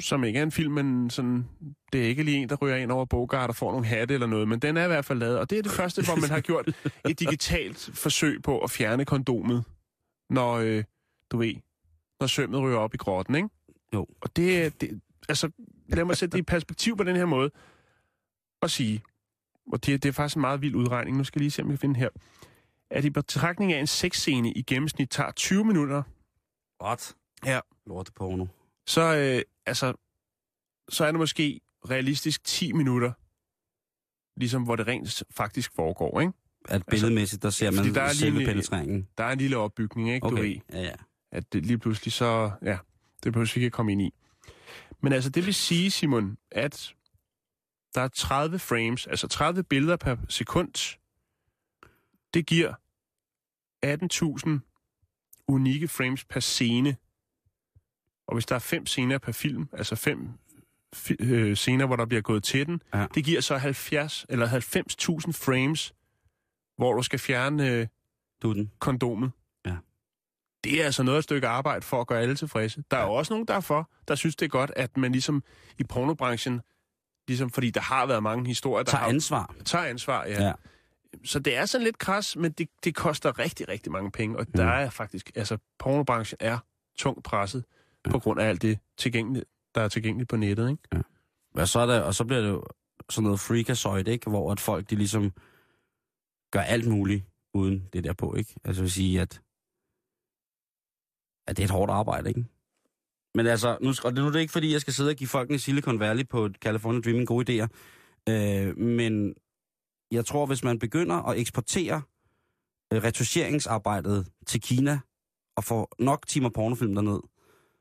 [0.00, 1.48] som ikke er en film, men sådan,
[1.92, 4.26] det er ikke lige en, der ryger ind over Bogart og får nogle hatte eller
[4.26, 5.38] noget, men den er i hvert fald lavet.
[5.38, 6.68] Og det er det første, hvor man har gjort
[7.08, 9.64] et digitalt forsøg på at fjerne kondomet,
[10.30, 10.84] når, øh,
[11.30, 11.54] du ved,
[12.20, 13.48] når sømmet ryger op i grotten, ikke?
[13.94, 14.06] Jo.
[14.20, 15.50] Og det, er- det altså,
[15.88, 17.50] lad mig sætte det i perspektiv på den her måde,
[18.62, 19.02] og sige,
[19.72, 21.68] og det, det er faktisk en meget vild udregning, nu skal jeg lige se, om
[21.68, 22.08] jeg kan finde her,
[22.90, 26.02] at i betragtning af en sexscene i gennemsnit tager 20 minutter,
[26.84, 27.14] What?
[27.46, 27.60] Ja.
[27.86, 28.46] Lorte porno.
[28.88, 29.92] Så, øh, altså,
[30.88, 33.12] så er det måske realistisk 10 minutter,
[34.40, 36.32] ligesom hvor det rent faktisk foregår, ikke?
[36.68, 39.08] at billedmæssigt, der ser fordi man der er selve en- penetreringen.
[39.18, 40.28] Der er en lille opbygning, ikke?
[40.28, 40.94] Du ved, Okay, ja, ja.
[41.32, 42.50] at det lige pludselig så...
[42.62, 42.78] Ja,
[43.24, 44.10] det behøver vi ikke at komme ind i.
[45.00, 46.94] Men altså, det vil sige, Simon, at
[47.94, 50.98] der er 30 frames, altså 30 billeder per sekund.
[52.34, 52.74] Det giver
[53.86, 56.96] 18.000 unikke frames per scene.
[58.28, 60.28] Og hvis der er fem scener per film, altså fem
[61.20, 63.06] øh, scener, hvor der bliver gået til den, Ja.
[63.14, 64.52] det giver så 70 eller 90.000
[65.32, 65.94] frames,
[66.76, 67.86] hvor du skal fjerne øh,
[68.42, 68.70] Du den.
[68.78, 69.30] kondomet.
[69.66, 69.76] Ja.
[70.64, 72.82] Det er altså noget af et stykke arbejde for at gøre alle tilfredse.
[72.90, 75.42] Der er også nogen, der er for, der synes, det er godt, at man ligesom
[75.78, 76.60] i pornobranchen,
[77.28, 79.54] ligesom fordi der har været mange historier, der Tager har, ansvar.
[79.64, 80.24] tager ansvar.
[80.24, 80.32] Ja.
[80.32, 80.46] Ja.
[80.46, 80.52] ja.
[81.24, 84.36] Så det er sådan lidt kras, men det, det koster rigtig, rigtig mange penge.
[84.38, 84.52] Og mm.
[84.52, 86.58] der er faktisk, altså pornobranchen er
[86.98, 87.64] tungt presset
[88.08, 88.12] ja.
[88.12, 89.44] på grund af alt det, tilgængeligt,
[89.74, 90.70] der er tilgængeligt på nettet.
[90.70, 91.04] Ikke?
[91.54, 92.64] Og så, er der, og så bliver det jo
[93.10, 94.30] sådan noget freakazoid, ikke?
[94.30, 95.32] Hvor at folk, de ligesom
[96.52, 98.54] gør alt muligt uden det der på, ikke?
[98.64, 99.42] Altså vil sige, at,
[101.46, 102.44] at det er et hårdt arbejde, ikke?
[103.34, 105.28] Men altså, nu, og det, nu er det ikke, fordi jeg skal sidde og give
[105.28, 107.68] folkene i Silicon Valley på California Dreaming gode idéer.
[108.28, 109.34] Øh, men
[110.10, 112.02] jeg tror, hvis man begynder at eksportere
[112.92, 115.00] øh, retuscheringsarbejdet til Kina,
[115.56, 117.20] og får nok timer pornofilm derned,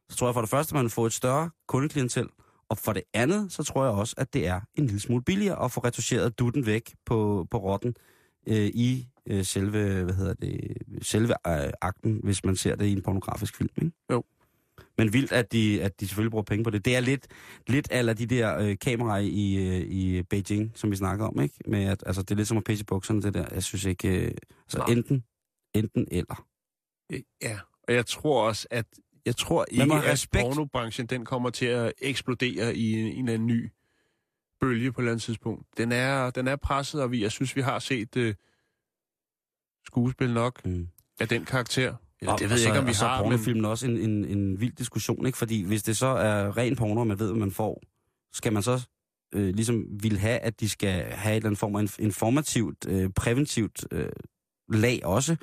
[0.10, 2.28] så tror jeg for det første, at man får et større kundeklientel,
[2.70, 5.66] og for det andet, så tror jeg også, at det er en lille smule billigere
[5.66, 7.96] at få retuscheret dutten væk på, på rotten
[8.48, 12.92] øh, i øh, selve, hvad hedder det, selve øh, akten, hvis man ser det i
[12.92, 13.92] en pornografisk film, ikke?
[14.12, 14.24] Jo.
[14.98, 16.86] Men vildt, at de, at de selvfølgelig bruger penge på det.
[16.86, 17.28] Det er lidt,
[17.68, 21.56] lidt af de der øh, kameraer i, øh, i Beijing, som vi snakker om, ikke?
[21.66, 23.46] Med at, altså, det er lidt som at pisse i bukserne, det der.
[23.52, 24.08] Jeg synes ikke...
[24.08, 24.32] Øh,
[24.64, 24.88] altså, Nej.
[24.88, 25.24] enten,
[25.74, 26.46] enten eller.
[27.42, 28.86] Ja, og jeg tror også, at
[29.28, 30.44] jeg tror ikke, at respekt.
[30.44, 33.70] pornobranchen den kommer til at eksplodere i en, en eller anden ny
[34.60, 35.68] bølge på et eller andet tidspunkt.
[35.78, 38.34] Den er, den er presset, og vi, jeg synes, vi har set uh,
[39.86, 40.88] skuespil nok Mm.
[41.20, 41.96] af den karakter.
[42.22, 43.88] Eller, Og- det ved jeg så- ikke, om vi så er har, men pornofilmen også
[43.88, 45.38] en, en, en vild diskussion, ikke?
[45.38, 47.82] Fordi hvis det så er ren porno, og man ved, hvad man får,
[48.34, 48.88] skal man så
[49.34, 52.86] øh, ligesom vil have, at de skal have et eller andet form af inf- informativt,
[52.88, 54.10] øh, præventivt øh,
[54.70, 55.36] lag også,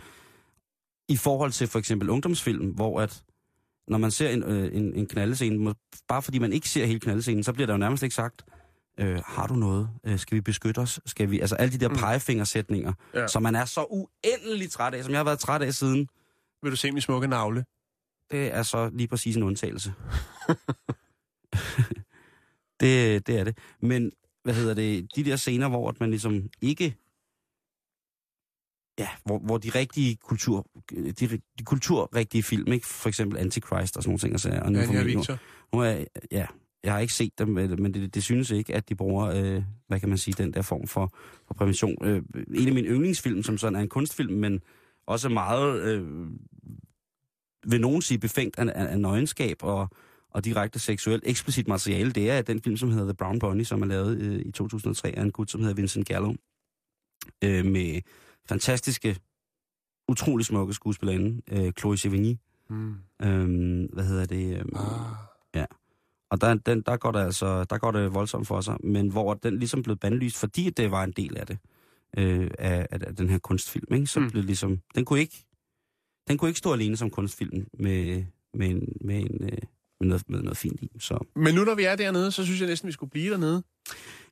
[1.08, 3.22] i forhold til for eksempel ungdomsfilm, hvor at
[3.88, 5.74] når man ser en, øh, en, en knaldescene, må-
[6.08, 8.44] bare fordi man ikke ser hele knaldescenen, så bliver der jo nærmest ikke sagt,
[9.00, 9.88] øh, har du noget?
[10.06, 11.00] Øh, skal vi beskytte os?
[11.06, 11.40] Skal vi?
[11.40, 11.96] Altså alle de der Mm.
[11.96, 13.26] pegefingersætninger, Ja.
[13.28, 16.08] som man er så uendelig træt af, som jeg har været træt af siden
[16.62, 17.64] vil du se min smukke navle?
[18.30, 19.92] det er så lige præcis en undtagelse.
[22.80, 23.58] det, det er det.
[23.80, 24.12] Men,
[24.44, 26.96] hvad hedder det, de der scener, hvor man ligesom ikke...
[28.98, 31.12] Ja, hvor, hvor de rigtige kultur, de,
[31.58, 32.86] de kulturrigtige film, ikke?
[32.86, 35.14] For eksempel Antichrist og sådan nogle ting, og, så, og nu, Ja, mig-
[35.74, 36.46] nu, er, jeg- ja,
[36.84, 39.62] jeg har ikke set dem, men men det, det synes ikke, at de bruger, øh,
[39.88, 41.14] hvad kan man sige, den der form for,
[41.46, 42.04] for prævention.
[42.06, 42.22] Øh,
[42.54, 44.60] en af mine yndlingsfilm, som sådan er en kunstfilm, men
[45.06, 46.26] også meget, øh,
[47.66, 49.88] vil nogen sige, befængt af, af, af nøgenskab og,
[50.30, 53.82] og direkte seksuelt eksplicit materiale, det er den film, som hedder The Brown Bunny, som
[53.82, 56.34] er lavet øh, i 2003 af en gut, som hedder Vincent Gallo,
[57.44, 58.00] øh, med
[58.48, 59.16] fantastiske,
[60.08, 62.36] utrolig smukke skuespillerinde, øh, Chloe Sevigny.
[62.70, 62.94] Mm.
[63.22, 64.56] Øh, hvad hedder det?
[64.58, 65.66] Øh, Ah.
[66.30, 69.34] og der, den, der, går det altså, der går det voldsomt for sig, men hvor
[69.34, 71.58] den ligesom blev bandlyst, fordi det var en del af det,
[72.18, 74.06] øh, af, af, af den her kunstfilm, ikke?
[74.06, 74.30] så mm.
[74.30, 75.46] blev det ligesom, den kunne ikke,
[76.28, 79.58] den kunne ikke stå alene som kunstfilm med, med, en, med, en, øh,
[80.00, 80.90] med, noget, med noget fint i.
[80.98, 83.62] Så Men nu når vi er dernede, så synes jeg næsten, vi skulle blive dernede.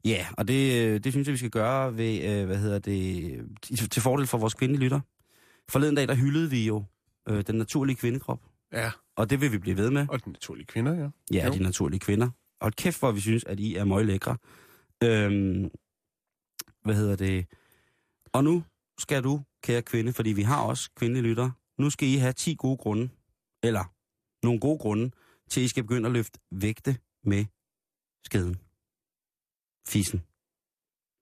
[0.05, 3.91] ja, og det, øh, det synes jeg, vi skal gøre ved, øh, hvad hedder det,
[3.91, 5.01] til, fordel for vores kvindelige lytter.
[5.69, 6.85] Forleden dag, der hyldede vi jo
[7.29, 8.41] øh, den naturlige kvindekrop,
[8.73, 10.07] Ja, og det vil vi blive ved med.
[10.09, 11.09] og den naturlige kvinder, ja.
[11.33, 11.53] Ja, Jo.
[11.53, 12.29] de naturlige kvinder.
[12.61, 14.37] Og kæft, hvor vi synes, at I er meget lækre.
[15.05, 15.71] Øhm,
[16.85, 17.47] hvad hedder det?
[18.33, 18.65] Og nu
[18.99, 22.55] skal du, kære kvinde, fordi vi har også kvindelige lytter, nu skal I have 10
[22.59, 23.09] gode grunde,
[23.63, 23.93] eller
[24.47, 25.11] nogle gode grunde,
[25.53, 27.45] til I skal begynde at løfte vægte med
[28.25, 28.57] skeden.
[29.89, 30.23] Fisen.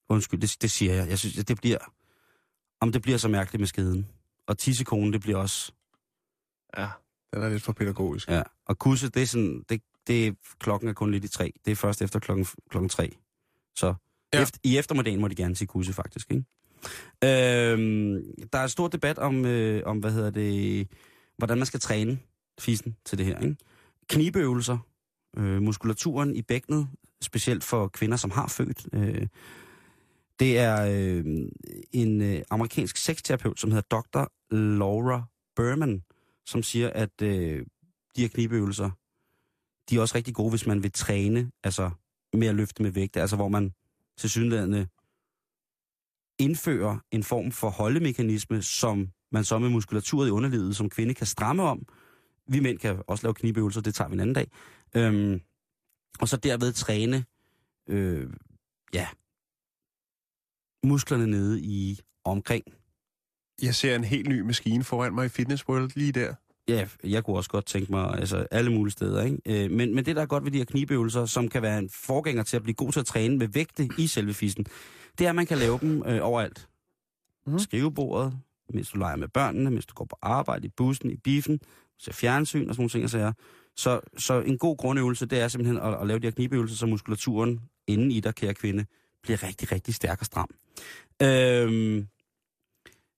[0.09, 1.09] Undskyld, det, det siger jeg.
[1.09, 1.79] Jeg synes, det bliver...
[2.81, 4.07] Om det bliver så mærkeligt med skeden.
[4.47, 5.73] Og tissekonen, det bliver også...
[6.77, 6.89] Ja,
[7.35, 8.29] den er lidt for pædagogisk.
[8.29, 11.53] Ja, og kusse, det er sådan, det, det er, klokken er kun lidt i tre.
[11.65, 13.17] Det er først efter klokken, klokken tre.
[13.77, 13.95] Så
[14.33, 14.43] Ja.
[14.43, 16.45] efter, i eftermiddagen må de gerne sige kusse, faktisk, ikke?
[17.25, 20.89] Øhm, der er en stor debat om, øh, om, hvad hedder det,
[21.39, 22.19] hvordan man skal træne
[22.61, 23.57] fissen til det her, ikke?
[24.11, 24.79] Knibeøvelser,
[25.37, 26.89] øh, muskulaturen i bækkenet,
[27.23, 28.89] specielt for kvinder, som har født.
[28.93, 29.27] Øh,
[30.41, 31.25] det er øh,
[31.93, 34.55] en øh, amerikansk sexterapeut, som hedder Dr.
[34.55, 35.23] Laura
[35.57, 36.03] Berman,
[36.47, 37.67] som siger, at øh,
[38.17, 38.91] de her knibeøvelser,
[39.91, 41.91] de er også rigtig gode, hvis man vil træne, altså
[42.33, 43.73] med at løfte med vægte, altså hvor man
[44.19, 44.87] til synlædende
[46.39, 51.27] indfører en form for holdemekanisme, som man så med muskulaturet i underlivet som kvinde kan
[51.27, 51.87] stramme om.
[52.49, 54.51] Vi mænd kan også lave knibeøvelser, det tager vi en anden dag.
[54.97, 55.41] Øhm,
[56.21, 57.25] og så derved træne,
[57.89, 58.31] øh,
[58.95, 59.09] ja,
[60.85, 62.65] musklerne nede i omkring.
[63.63, 66.35] Jeg ser en helt ny maskine foran mig i Fitness World lige der.
[66.69, 69.25] Ja, jeg kunne også godt tænke mig altså alle mulige steder.
[69.25, 69.65] Ikke?
[69.65, 71.91] Øh, men, men det, der er godt ved de her knibeøvelser, som kan være en
[71.91, 74.67] forgænger til at blive god til at træne med vægte i selve fissen,
[75.19, 76.69] det er, at man kan lave dem øh, overalt.
[77.47, 77.59] Mm.
[77.59, 81.61] Skrivebordet, mens du leger med børnene, mens du går på arbejde, i bussen, i biffen,
[82.01, 83.05] ser fjernsyn og sådan nogle ting.
[83.05, 83.33] Og sager.
[83.77, 86.87] Så, så en god grundøvelse, det er simpelthen at, at lave de her knibeøvelser, så
[86.87, 88.87] muskulaturen inden i dig, kære kvinde,
[89.23, 90.49] bliver rigtig, rigtig stærk og stram.
[91.23, 92.07] Øhm,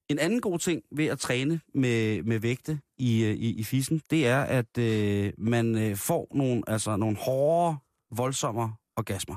[0.09, 4.01] en anden god ting ved at træne med, med vægte i, øh, i, i fissen,
[4.09, 7.77] det er, at øh, man øh, får nogle, altså, nogle hårdere,
[8.11, 9.35] voldsommere orgasmer.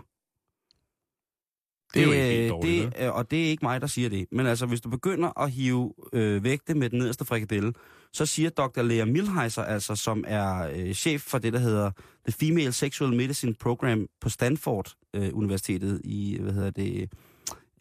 [1.95, 4.27] Det er jo ikke helt dårligt, det, Og det er ikke mig, der siger det.
[4.33, 7.73] Men altså, hvis du begynder at hive øh, vægte med den nederste frikadelle,
[8.13, 8.83] så siger Dr.
[8.83, 11.91] Lea Milheiser, altså, som er øh, chef for det, der hedder
[12.29, 17.13] The Female Sexual Medicine Program på Stanford øh, Universitetet i, hvad hedder det,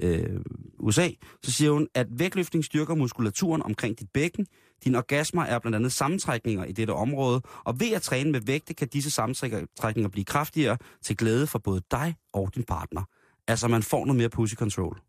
[0.01, 0.39] øh,
[0.79, 1.09] USA,
[1.43, 4.47] så siger hun, at vægtløftning styrker muskulaturen omkring dit bækken.
[4.83, 8.73] Dine orgasmer er blandt andet sammentrækninger i dette område, og ved at træne med vægte
[8.73, 13.03] kan disse sammentrækninger blive kraftigere til glæde for både dig og din partner.
[13.47, 15.01] Altså, man får noget mere pussy control.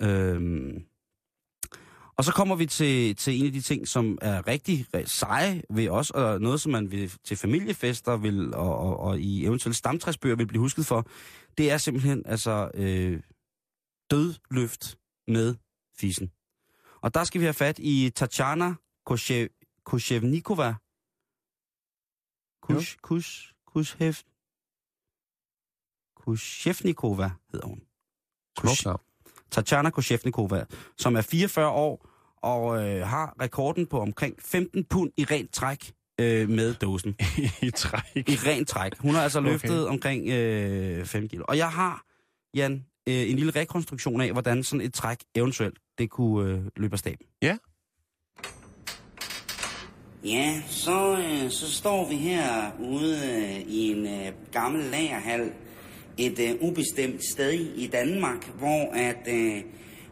[0.00, 0.86] Øhm.
[2.16, 5.88] Og så kommer vi til, til en af de ting, som er rigtig seje ved
[5.88, 10.36] os, og noget, som man vil, til familiefester vil, og, og, og i eventuelle stamtræsbøger
[10.36, 11.06] vil blive husket for,
[11.58, 13.20] det er simpelthen altså øh,
[14.10, 15.54] dødløft med
[15.96, 16.32] fisen.
[17.00, 18.74] Og der skal vi have fat i Tatjana
[19.06, 19.48] Koshev,
[19.84, 20.74] Koshevnikova.
[22.62, 24.14] Kush, Kush, Kushev,
[26.26, 27.80] Kushevnikova hedder hun.
[28.58, 28.86] Kush,
[29.50, 30.64] Tatjana Koshevnikova,
[30.98, 32.08] som er 44 år
[32.42, 37.16] og øh, har rekorden på omkring 15 pund i rent træk øh, med dåsen.
[37.62, 38.28] I træk.
[38.28, 38.92] I rent træk.
[38.98, 39.50] Hun har altså Okay.
[39.50, 41.44] løftet omkring øh, 5 kilo.
[41.48, 42.04] Og jeg har,
[42.54, 46.92] Jan, øh, en lille rekonstruktion af, hvordan sådan et træk eventuelt det kunne øh, løbe
[46.92, 47.26] af staben.
[50.24, 55.52] Ja, så, øh, så står vi her ude øh, i en øh, gammel lagerhal
[56.18, 59.62] et øh, ubestemt sted i Danmark, hvor at øh,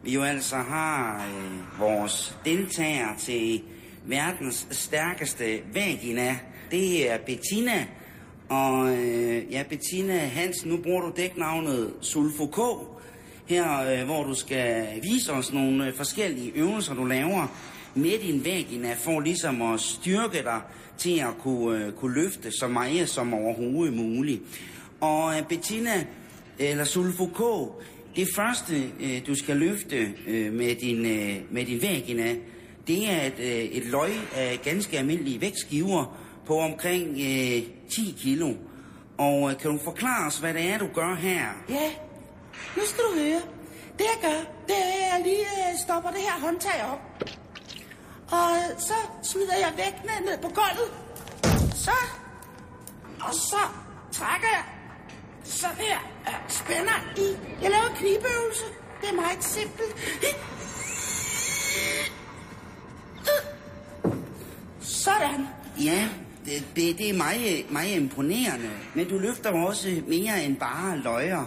[0.03, 3.61] vi jo altså har øh, vores deltager til
[4.05, 6.39] verdens stærkeste vagina.
[6.71, 7.87] Det er Bettina.
[8.49, 12.59] Og øh, ja, Bettina Hansen, nu bruger du dæknavnet Sulfo K.
[13.45, 17.47] Her, øh, hvor du skal vise os nogle øh, forskellige øvelser, du laver
[17.95, 20.61] med din vagina, for ligesom at styrke dig
[20.97, 24.41] til at kunne, øh, kunne løfte så meget som overhovedet muligt.
[25.01, 25.95] Og øh, Bettina,
[26.59, 27.41] øh, eller Sulfo K,
[28.15, 31.01] det første, øh, du skal løfte øh, med, din,
[31.51, 32.35] med din vagina,
[32.87, 38.53] det er et, et løg af ganske almindelige vægtskiver på omkring 10 kilo.
[39.17, 41.45] Og kan du forklare os, hvad det er, du gør her?
[41.69, 41.89] Ja,
[42.77, 43.41] nu skal du høre.
[43.97, 46.99] Det jeg gør, det er, at jeg lige stopper det her håndtag op.
[48.31, 50.91] Og så smider jeg vægtene ned på gulvet.
[51.75, 51.97] Så.
[53.19, 53.63] Og så
[54.11, 54.63] trækker jeg
[55.43, 55.97] sådan her.
[56.47, 57.37] Spænder i.
[57.61, 58.65] Jeg laver knibeøvelse.
[59.01, 59.95] Det er meget simpelt.
[64.81, 65.47] Sådan.
[65.83, 66.09] Ja,
[66.45, 68.69] det, det, det er meget, meget imponerende.
[68.93, 71.45] Men du løfter også mere end bare løjer.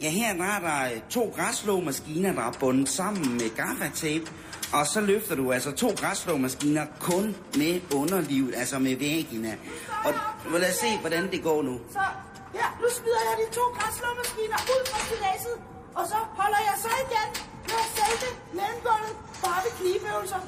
[0.00, 4.24] Ja, her der er der to græsslåmaskiner, der er bundet sammen med gaffatape.
[4.72, 9.56] Og så løfter du altså to græsslåmaskiner kun med underlivet, altså med vagina.
[10.04, 10.14] Og
[10.60, 11.80] lad os se, hvordan det går nu.
[11.92, 11.98] Så
[12.58, 15.56] her, nu smider jeg de to græsslåmaskiner ud fra stiladset.
[15.98, 17.28] Og så holder jeg så igen
[17.70, 19.14] med selve mellemgulvet
[19.44, 20.40] bare ved knibeøvelser.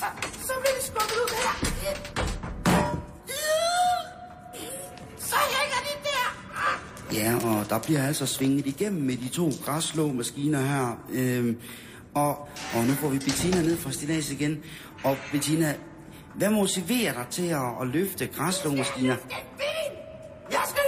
[0.00, 0.06] Så,
[0.48, 1.54] så bliver det skubbet ud her.
[5.30, 6.26] Så hænger de der.
[7.18, 11.00] Ja, og der bliver altså svinget igennem med de to græsslåmaskiner her.
[11.10, 11.60] Øhm,
[12.14, 14.64] og, og nu får vi Bettina ned fra stilas igen.
[15.04, 15.74] Og Bettina,
[16.34, 19.06] hvad motiverer dig til at, at løfte bil!
[20.50, 20.85] Jeg skal!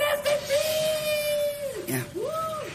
[1.89, 2.03] Ja,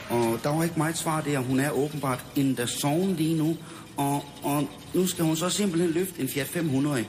[0.10, 1.40] og der var ikke meget svar der.
[1.40, 3.58] Hun er åbenbart in the zone lige nu.
[3.98, 7.06] Og, og nu skal hun så simpelthen løfte en Fiat 500.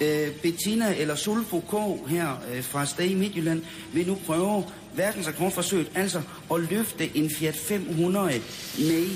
[0.00, 5.90] Øh, Bettina eller Sulfo K her øh, fra Sted i Midtjylland vil nu prøve verdensrekordforsøget,
[5.94, 6.22] altså
[6.54, 8.40] at løfte en Fiat 500
[8.78, 9.06] med,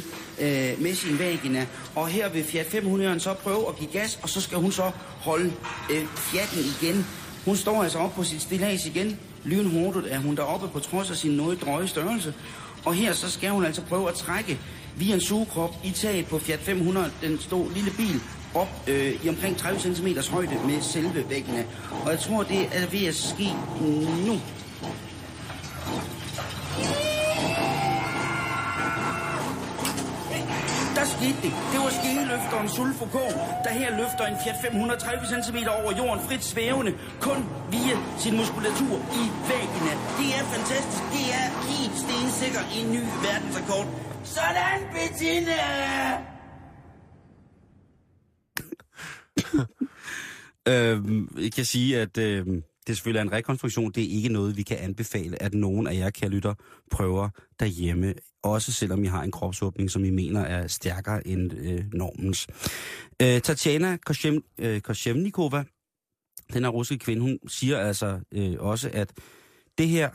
[0.40, 1.66] øh, med sin vagina.
[1.94, 4.90] Og her vil Fiat 500'eren så prøve at give gas, og så skal hun så
[5.20, 5.52] holde
[5.90, 7.06] øh, Fiaten igen.
[7.44, 9.18] Hun står altså op på sit stillads igen.
[9.46, 12.34] Lynhurtigt er hun deroppe på trods af sin noget drøje størrelse.
[12.84, 14.58] Og her så skal hun altså prøve at trække
[14.96, 18.20] via en sugekrop i taget på Fiat 500, den stod lille bil,
[18.54, 21.66] op øh, i omkring 30 cm højde med selve væggene.
[22.04, 23.52] Og jeg tror, det er ved at ske
[24.26, 24.40] nu.
[31.16, 31.52] Der skete det.
[31.72, 36.92] Det var skengeløfteren Sulfokon, der her løfter en Fiat 530 cm over jorden frit svævende,
[37.20, 37.40] kun
[37.74, 39.92] via sin muskulatur i vagina.
[40.18, 41.02] Det er fantastisk.
[41.16, 43.86] Det er helt stensikker en ny verdensrekord.
[44.34, 45.60] Sådan, Bettina!
[50.68, 53.92] Øhm, jeg kan sige, at øhm, det selvfølgelig er en rekonstruktion.
[53.92, 56.54] Det er ikke noget, vi kan anbefale, at nogen af jer, kære lytter,
[56.90, 57.28] prøver
[57.60, 58.14] derhjemme.
[58.46, 62.46] Også selvom I har en kropsåbning, som I mener er stærkere end øh, normens.
[63.22, 65.64] Øh, Tatjana Koshem, øh, Koshemnikova,
[66.52, 69.12] den her russiske kvinde, hun siger altså øh, også, at
[69.78, 70.10] det her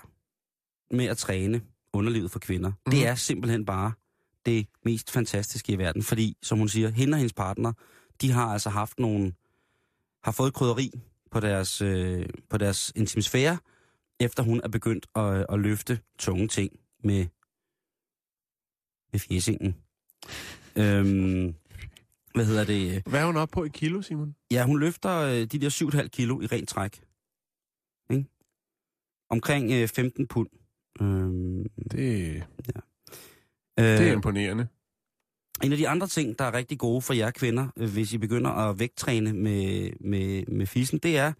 [0.96, 1.62] med at træne
[1.94, 2.92] underlivet for kvinder, mm.
[2.92, 3.92] det er simpelthen bare
[4.46, 6.04] det mest fantastiske i verden.
[6.04, 7.74] Fordi, som hun siger, hende og hendes partner,
[8.22, 9.34] de har altså haft nogle
[10.24, 10.92] har fået krydderi
[11.32, 13.58] på deres, øh, på deres intimisfære,
[14.20, 16.72] efter hun er begyndt at, at løfte tunge ting
[17.04, 17.26] med,
[19.12, 19.76] med fjesingen.
[20.76, 21.56] Øhm,
[22.36, 23.04] hvad hedder det?
[23.06, 24.36] Hvad er hun oppe på i kilo, Simon?
[24.52, 25.70] Ja, hun løfter øh, de der
[26.02, 27.02] 7,5 kilo i rent træk.
[28.10, 28.30] Ikke?
[29.30, 30.50] Omkring øh, 15 pund.
[31.02, 32.80] Øhm, Det, ja.
[33.78, 34.68] det er Øh, imponerende.
[35.64, 38.18] En af de andre ting, der er rigtig gode for jer kvinder, øh, hvis I
[38.18, 41.34] begynder at vægttræne med, med, med fissen, det er,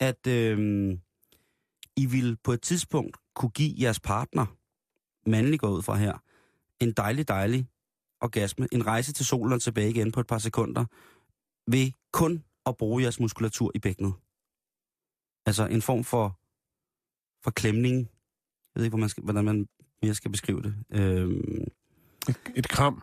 [0.00, 0.58] at øh,
[1.96, 4.46] I vil på et tidspunkt kunne give jeres partner,
[5.30, 6.22] mandlig går ud fra her,
[6.80, 7.68] en dejlig, dejlig
[8.20, 10.84] orgasme, en rejse til solen og tilbage igen på et par sekunder,
[11.70, 14.14] ved kun at bruge jeres muskulatur i bækkenet.
[15.46, 16.38] Altså en form for,
[17.44, 17.96] for klemning.
[18.74, 19.68] Jeg ved ikke, hvordan man skal, hvordan man
[20.02, 20.74] mere skal beskrive det.
[20.90, 21.30] Øh,
[22.28, 23.02] Et, et kram.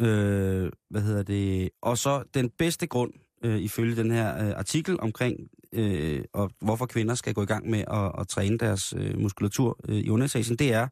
[0.00, 1.70] Øh, hvad hedder det?
[1.82, 6.86] Og så den bedste grund, øh, ifølge den her øh, artikel omkring, øh, og hvorfor
[6.86, 10.56] kvinder skal gå i gang med at, at træne deres øh, muskulatur øh, i underetagen,
[10.56, 10.88] det er,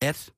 [0.00, 0.32] at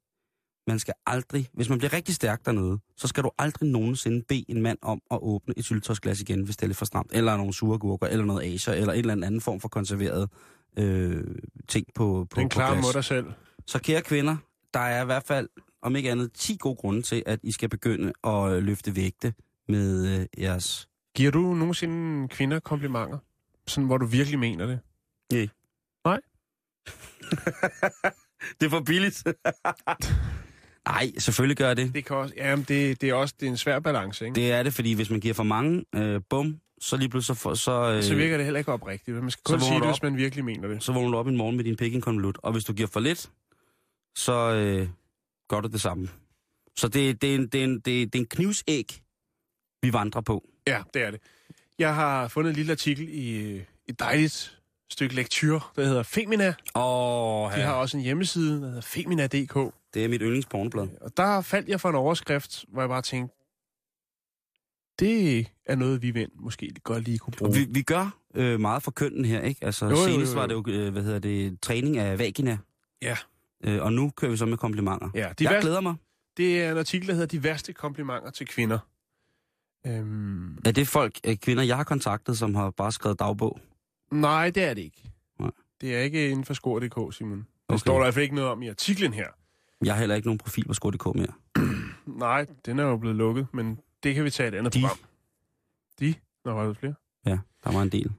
[0.66, 4.44] man skal aldrig, hvis man bliver rigtig stærk dernede, så skal du aldrig nogensinde bede
[4.49, 7.37] en mand om at åbne et syltetøjsglas igen, hvis det er lidt for stramt, eller
[7.37, 10.31] nogle surgurker, eller noget asia, eller en eller anden form for konserveret
[10.79, 11.25] øh,
[11.68, 12.83] ting på, på, Den glas.
[12.83, 13.27] mod dig selv.
[13.66, 14.37] Så kære kvinder,
[14.75, 15.49] der er i hvert fald,
[15.83, 19.35] om ikke andet, 10 gode grunde til, at I skal begynde at øh, løfte vægte
[19.68, 20.88] med øh, jeres...
[21.14, 23.18] Giver du nogensinde kvinder komplimenter?
[23.66, 24.81] Sådan, hvor du virkelig mener det?
[25.33, 25.49] Nej.
[26.05, 26.20] Nej?
[28.61, 29.25] det er for billigt.
[30.90, 31.94] Nej, selvfølgelig gør det.
[31.94, 34.35] Det, kan også, jamen det, det er også det er en svær balance, ikke?
[34.35, 37.55] Det er det, fordi hvis man giver for mange, øh, bum, så lige pludselig så...
[37.55, 39.16] Så, øh, så virker det heller ikke oprigtigt.
[39.16, 39.88] Man skal kun sige det, op.
[39.88, 40.83] hvis man virkelig mener det.
[40.83, 42.38] så vågner du op en morgen med din pik i en konvolut.
[42.42, 43.31] Og hvis du giver for lidt,
[44.16, 44.88] så øh,
[45.48, 46.09] gør du det samme.
[46.76, 49.03] Så det, det, er en, det, er en, det, er, det er en knivsæg,
[49.83, 50.48] vi vandrer på.
[50.66, 51.20] Ja, det er det.
[51.79, 54.60] Jeg har fundet en lille artikel i øh, et dejligt
[54.90, 56.55] stykke lektyr, der hedder Femina.
[56.74, 59.74] Åh, De har også en hjemmeside, der hedder femina.dk.
[59.94, 60.88] det er mit yndlingspornoblad.
[61.00, 63.37] Og der faldt jeg for en overskrift, hvor jeg bare tænkte,
[64.98, 67.55] det er noget, vi mænd måske godt lige kunne bruge.
[67.55, 69.64] Vi, vi gør øh, meget for kønnen her, ikke?
[69.64, 72.18] Altså, Jo, jo, jo, jo, senest var det jo, øh, hvad hedder det, træning af
[72.18, 72.59] vagina.
[73.03, 73.16] Ja.
[73.64, 75.11] Øh, og nu kører vi så med komplimenter.
[75.14, 75.94] Ja, de Jeg værste, glæder mig.
[76.37, 78.79] det er en artikel, der hedder De værste komplimenter til kvinder.
[79.87, 83.61] Øhm, Er det folk, øh, kvinder, jeg har kontaktet, som har bare skrevet dagbog?
[84.11, 85.11] Nej, det er det ikke.
[85.38, 85.51] Nej.
[85.81, 87.38] Det er ikke inden for skor.dk, Simon.
[87.38, 87.79] Det Okay.
[87.79, 89.27] står der i hvert fald ikke noget om i artiklen her.
[89.85, 91.33] Jeg har heller ikke nogen profil på Skor.dk mere.
[92.18, 94.81] Nej, den er jo blevet lukket, men det kan vi tage et andet De.
[94.81, 94.99] program.
[96.01, 96.14] De?
[96.44, 96.94] Nå, var der flere?
[97.27, 98.12] Ja, der var en del.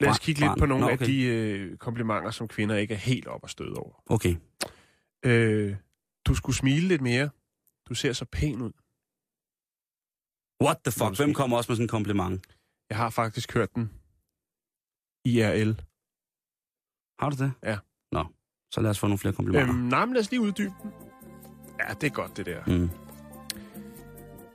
[0.00, 0.58] Lad os kigge lidt barn.
[0.58, 1.06] på nogle Nå, af okay.
[1.06, 4.02] de øh, komplimenter, som kvinder ikke er helt op at støde over.
[4.06, 4.36] Okay.
[5.24, 5.76] Øh,
[6.26, 7.30] du skulle smile lidt mere.
[7.88, 8.72] Du ser så pæn ud.
[10.62, 11.16] What the fuck?
[11.16, 12.44] Hvem kommer også med sådan en kompliment?
[12.90, 13.90] Jeg har faktisk hørt den.
[15.24, 15.80] IRL.
[17.18, 17.52] Har du det?
[17.62, 17.78] Ja.
[18.12, 18.24] Nå,
[18.70, 19.68] så lad os få nogle flere komplimenter.
[19.68, 20.92] Øhm, nej, men lad os lige uddybe den.
[21.80, 22.64] Ja, det er godt, det der.
[22.66, 22.90] Mm.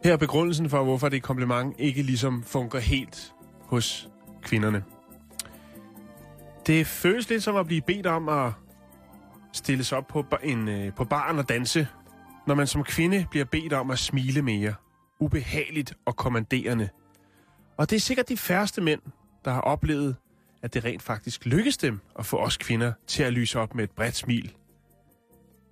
[0.04, 4.10] Her er begrundelsen for, hvorfor det kompliment ikke ligesom fungerer helt hos
[4.41, 4.84] kvinderne.
[6.68, 8.52] Det føles lidt som at blive bedt om at
[9.54, 11.88] stille sig op på, en, øh, på baren og danse,
[12.48, 14.74] når man som kvinde bliver bedt om at smile mere.
[15.20, 16.89] Ubehageligt og kommanderende.
[17.78, 19.02] Og det er sikkert de færreste mænd,
[19.46, 20.16] der har oplevet,
[20.62, 23.84] at det rent faktisk lykkes dem at få os kvinder til at lyse op med
[23.84, 24.55] et bredt smil.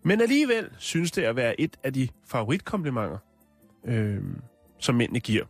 [0.04, 3.18] Men alligevel synes det at være et af de favoritkomplimenter,
[3.86, 4.24] øh,
[4.80, 5.46] som mændene giver.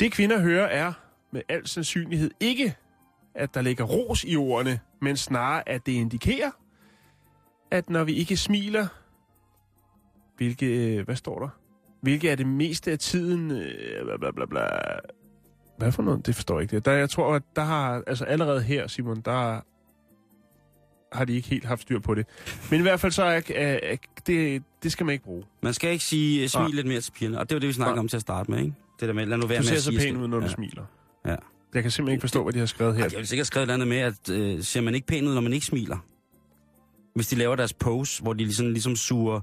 [0.00, 0.92] Det kvinder hører er
[1.32, 2.76] med al sandsynlighed ikke,
[3.34, 6.50] at der ligger ros i ordene, men snarere at det indikerer,
[7.70, 8.86] at når vi ikke smiler,
[10.36, 11.48] hvilke, øh, hvad står der?
[12.00, 14.66] Hvilke er det meste af tiden, øh, bla bla bla.
[15.82, 16.26] Hvad for noget?
[16.26, 16.80] Det forstår jeg ikke.
[16.80, 19.60] Der, jeg tror, at der har, altså allerede her, Simon, der
[21.12, 22.26] har de ikke helt haft styr på det.
[22.70, 25.44] Men i hvert fald så er, er, er det, det skal man ikke bruge.
[25.62, 26.70] Man skal ikke sige, smil Nej.
[26.70, 27.38] lidt mere til pigerne.
[27.38, 28.00] Og det var det, vi snakkede Nej.
[28.00, 28.74] om til at starte med, ikke?
[29.00, 29.98] Det der med, lad nu være Du med ser at så sige...
[29.98, 30.52] pæn ud, når du ja.
[30.52, 30.84] smiler.
[31.26, 31.36] Ja.
[31.74, 33.04] Jeg kan simpelthen ikke forstå, hvad de har skrevet her.
[33.04, 35.26] Ej, har jo sikkert skrevet et eller andet med, at øh, ser man ikke pæn
[35.28, 35.96] ud, når man ikke smiler.
[37.14, 39.40] Hvis de laver deres pose, hvor de ligesom, ligesom suger,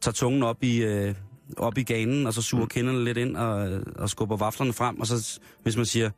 [0.00, 1.14] tager tungen op i, øh,
[1.56, 2.68] op i ganen, og så suger mm.
[2.68, 6.10] kinderne lidt ind og, og skubber vaflerne frem, og så hvis man siger,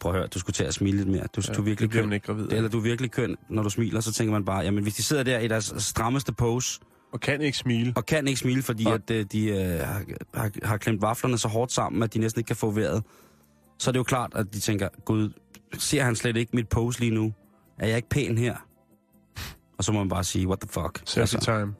[0.00, 1.26] prøv at høre, du skulle til at smile lidt mere.
[1.36, 2.12] Du, Ja, du er virkelig køn.
[2.12, 2.52] ikke gravid.
[2.52, 5.02] Eller du er virkelig køn, når du smiler, så tænker man bare, jamen hvis de
[5.02, 6.80] sidder der i deres strammeste pose,
[7.12, 7.92] Og kan ikke smile.
[7.96, 10.02] og kan ikke smile, fordi at, øh, de øh, har,
[10.34, 13.02] har, har klemt vaflerne så hårdt sammen, at de næsten ikke kan få vejret,
[13.78, 15.30] så er det jo klart, at de tænker, gud,
[15.78, 17.32] ser han slet ikke mit pose lige nu?
[17.78, 18.56] Er jeg ikke pæn her?
[19.78, 21.02] Og så må man bare sige, what the fuck?
[21.04, 21.74] Selfie time.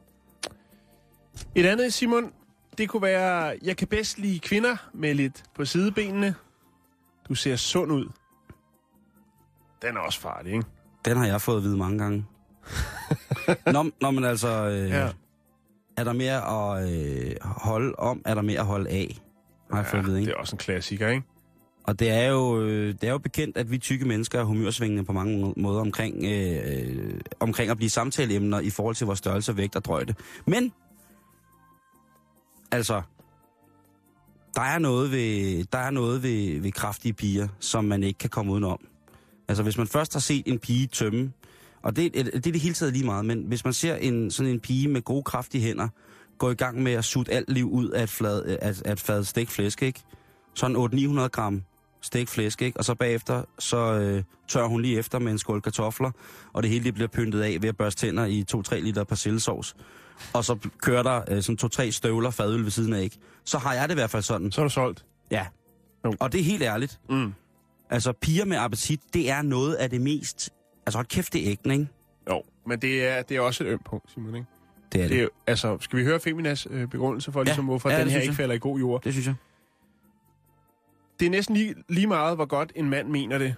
[1.54, 2.24] Et andet, Simon,
[2.78, 6.34] det kunne være, jeg kan bedst lide kvinder med lidt på sidebenene.
[7.28, 8.08] Du ser sund ud.
[9.82, 10.66] Den er også farlig, ikke?
[11.04, 12.26] Den har jeg fået at vide mange gange.
[13.72, 15.04] Nå, nå men altså, øh, Ja.
[15.04, 15.10] ja.
[15.96, 16.44] er der mere
[16.76, 19.18] at øh, holde om, er der mere at holde af?
[19.70, 20.32] Har jeg fået at vide, det ikke?
[20.32, 21.26] er også en klassiker, ikke?
[21.84, 25.04] Og det er, jo, øh, det er jo bekendt, at vi tykke mennesker er humørsvingende
[25.04, 29.18] på mange må- måder omkring, øh, øh, omkring at blive samtaleemner i forhold til vores
[29.18, 30.14] størrelse, vægt og drøjde.
[30.46, 30.72] Men,
[32.72, 33.02] altså,
[34.54, 38.30] der er noget ved, der er noget ved, ved kraftige piger, som man ikke kan
[38.30, 38.80] komme udenom.
[39.48, 41.32] Altså, hvis man først har set en pige tømme,
[41.82, 44.52] og det, det er det hele taget lige meget, men hvis man ser en, sådan
[44.52, 45.88] en pige med gode, kraftige hænder,
[46.38, 49.00] gå i gang med at sutte alt liv ud af et, flad, af, af et
[49.00, 50.00] fad stegt flæsk, ikke?
[50.54, 51.62] Sådan 800-900 gram
[52.00, 52.78] stegt flæsk, ikke?
[52.78, 56.10] Og så bagefter, så øh, tør hun lige efter med en skål kartofler,
[56.52, 59.76] og det hele det bliver pyntet af ved at børste tænder i 2-3 liter persillesovs.
[60.34, 63.18] Og så kører der øh, sådan 2-3 støvler fadøl ved siden af, ikke?
[63.44, 64.52] Så har jeg det i hvert fald sådan.
[64.52, 65.04] Så er du solgt.
[65.30, 65.46] Ja.
[66.04, 66.14] Jo.
[66.20, 67.00] Og det er helt ærligt.
[67.10, 67.34] Mm.
[67.90, 70.50] Altså, piger med appetit, det er noget af det mest...
[70.86, 71.88] Altså, hold kæft, det er ægten, ikke?
[72.30, 74.46] Jo, men det er, det er også et ømt punkt, Simon, ikke?
[74.92, 75.10] Det er det.
[75.16, 78.20] Det er, altså, skal vi høre Feminas øh, begrundelse for, ligesom, hvorfor ja, den her
[78.20, 79.02] ikke falder i god jord?
[79.02, 79.34] Det synes jeg.
[81.20, 83.54] Det er næsten lige, lige meget, hvor godt en mand mener det,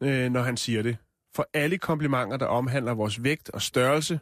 [0.00, 0.96] øh, når han siger det.
[1.34, 4.20] For alle komplimenter, der omhandler vores vægt og størrelse,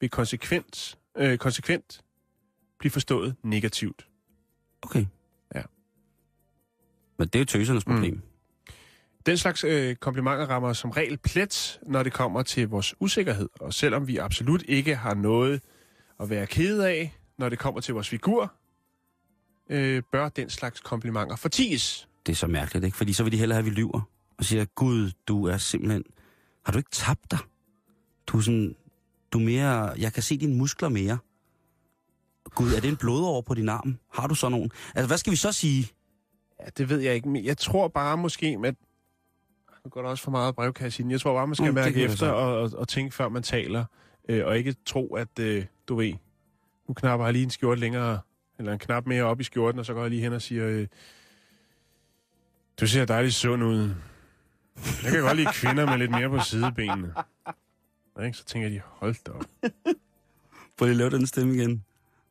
[0.00, 2.00] vil konsekvent, øh, konsekvent
[2.78, 4.08] blive forstået negativt.
[4.82, 5.06] Okay.
[5.54, 5.62] Ja.
[7.18, 8.14] Men det er jo tøsernes problem.
[8.14, 8.22] Mm.
[9.26, 13.48] Den slags øh, komplimenter rammer som regel plet, når det kommer til vores usikkerhed.
[13.60, 15.60] Og selvom vi absolut ikke har noget
[16.20, 18.54] at være kede af, når det kommer til vores figur,
[19.70, 22.08] øh, bør den slags komplimenter forties.
[22.26, 22.96] Det er så mærkeligt, ikke?
[22.96, 24.00] Fordi så vil de hellere have, at vi lyver.
[24.38, 26.04] Og siger, Gud, du er simpelthen...
[26.64, 27.38] Har du ikke tabt dig?
[28.26, 28.76] Du er sådan...
[29.36, 29.92] Du er mere...
[29.98, 31.18] Jeg kan se dine muskler mere.
[32.54, 33.98] Gud, er det en blodår på din arm?
[34.12, 34.70] Har du så nogen?
[34.94, 35.88] Altså, hvad skal vi så sige?
[36.60, 38.74] Ja, det ved jeg ikke, men jeg tror bare måske, at
[39.84, 41.10] nu går der også for meget brevkasse ind.
[41.10, 43.84] Jeg tror bare, man skal Mm, mærke efter og, og, og tænke, før man taler.
[44.28, 46.12] Øh, og ikke tro, at øh, du ved,
[46.88, 48.20] nu knapper jeg lige en skjort længere,
[48.58, 50.66] eller en knap mere op i skjorten, og så går jeg lige hen og siger,
[50.68, 50.86] øh,
[52.80, 53.94] du ser dejligt sund ud.
[55.04, 57.14] Jeg kan godt lide kvinder med lidt mere på sidebenene.
[58.24, 58.38] Ikke?
[58.38, 59.44] Så tænker de, hold da op.
[60.78, 61.84] Prøv lige at lave den stemme igen.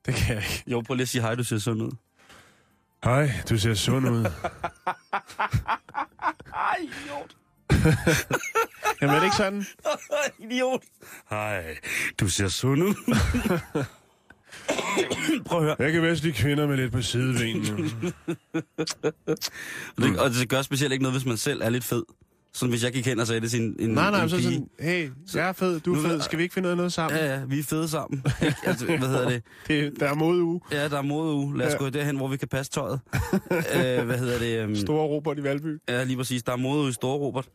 [0.05, 0.63] Det kan jeg ikke.
[0.67, 1.91] Jo, prøv lige at sige hej, du ser sådan ud.
[3.03, 4.25] Hej, du ser sund ud.
[6.53, 7.35] Ej, idiot.
[9.01, 9.65] Jamen er det ikke sådan?
[10.39, 10.83] idiot.
[11.29, 11.77] Hej,
[12.19, 12.95] du ser sund ud.
[15.45, 15.75] Prøv at høre.
[15.79, 17.91] Jeg kan bedst lide kvinder med lidt på sidebenene.
[19.97, 22.03] Og det, og det gør specielt ikke noget, hvis man selv er lidt fed.
[22.55, 24.35] Sådan hvis jeg gik hen og sagde det til en, en, Nej, nej, en så
[24.35, 24.43] pige.
[24.43, 27.19] sådan, hey, jeg er fed, du er fed, skal vi ikke finde noget, noget sammen?
[27.19, 28.23] Ja, ja, vi er fede sammen.
[28.65, 29.43] Altså, hvad hedder det?
[29.67, 30.61] Det, der er modeuge.
[30.71, 31.57] Ja, der er modeuge.
[31.57, 31.77] Lad os Ja.
[31.77, 32.99] gå derhen, hvor vi kan passe tøjet.
[33.53, 34.65] øh, hvad hedder det?
[34.65, 35.79] Um, Store Robert i Valby.
[35.89, 36.43] Ja, lige præcis.
[36.43, 37.49] Der er modeuge i Store Robert.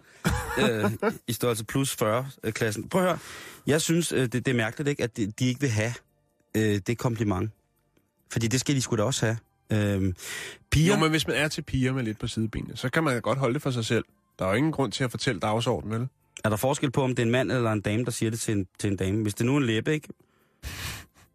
[0.70, 0.90] øh,
[1.28, 2.88] I størrelse plus 40-klassen.
[2.88, 3.18] Prøv at høre.
[3.66, 5.92] Jeg synes, øh, det, det er mærkeligt, ikke, at de, de ikke vil have
[6.56, 7.50] øh, det kompliment.
[8.32, 9.36] Fordi det skal de sgu da også have.
[9.72, 10.12] Øh,
[10.70, 10.94] piger...
[10.94, 13.38] Jo, men hvis man er til piger med lidt på sidebenene, så kan man godt
[13.38, 14.04] holde det for sig selv.
[14.40, 16.08] Der er jo ingen grund til at fortælle dagsordenen, vel?
[16.44, 18.40] Er der forskel på, om det er en mand eller en dame, der siger det
[18.40, 19.22] til en, til en dame?
[19.22, 20.08] Hvis det nu er en læbe, ikke?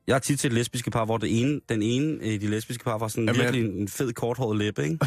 [0.08, 2.84] Jeg har tit til et lesbiske par, hvor det ene, den ene i de lesbiske
[2.84, 5.00] par var sådan Jamen, virkelig en, en fed, korthåret læbe, ikke?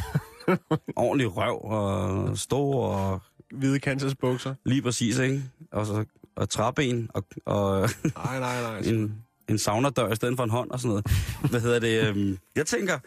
[0.96, 3.20] Ordentlig røv og stor og
[3.54, 4.54] Hvide Kansas bukser.
[4.64, 5.42] lige præcis, ikke?
[5.72, 6.04] Og, så,
[6.36, 7.80] og træben og, og
[8.24, 8.78] Nej, nej, nej.
[8.94, 9.14] en,
[9.48, 11.06] en saunadør i stedet for en hånd og sådan noget.
[11.50, 12.08] Hvad hedder det?
[12.08, 12.98] øhm, Jeg tænker,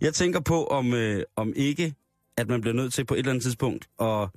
[0.00, 1.94] jeg tænker på, om, øh, om ikke,
[2.36, 4.28] at man bliver nødt til på et eller andet tidspunkt at,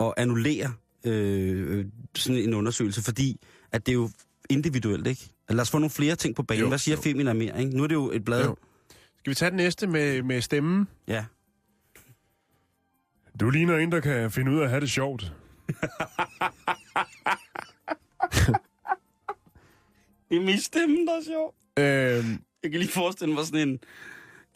[0.00, 0.72] at annullere
[1.06, 3.40] øh, sådan en undersøgelse, fordi
[3.72, 4.10] at det er jo
[4.50, 5.30] individuelt, ikke?
[5.48, 6.60] Lad os få nogle flere ting på banen.
[6.60, 7.02] Jo, Hvad siger jo.
[7.02, 7.76] Femina mere, ikke?
[7.76, 8.44] Nu er det jo et blad.
[8.44, 8.56] Jo.
[9.18, 10.88] Skal vi tage den næste med, med stemmen?
[11.08, 11.24] Ja.
[13.40, 15.32] Du ligner en, der kan finde ud af at have det sjovt.
[20.30, 21.54] Det er min stemme, der er sjov.
[21.78, 23.78] Øhm, Jeg kan lige forestille mig sådan en...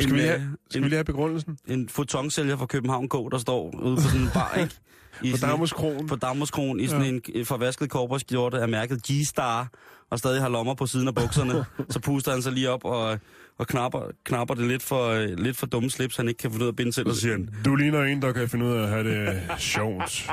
[0.00, 1.58] skal, en, vi øh, have, skal vi en, lige have begrundelsen?
[1.68, 4.74] en fotonsælger fra København K, der står ude på sådan en bar, ikke?
[5.22, 6.06] I På sådan en- Damerskroen.
[6.06, 7.38] På Damerskroen i sådan ja.
[7.38, 9.68] en forvasket korporskjorte af mærket G-Star,
[10.10, 11.64] og stadig har lommer på siden af bukserne.
[11.92, 13.18] så puster han sig lige op og,
[13.58, 16.62] og knapper, knapper det lidt for, øh, lidt for dumme slips, han ikke kan finde
[16.62, 18.72] ud af at binde selv, og siger han, Du ligner en, der kan finde ud
[18.72, 20.30] af at have det sjovt.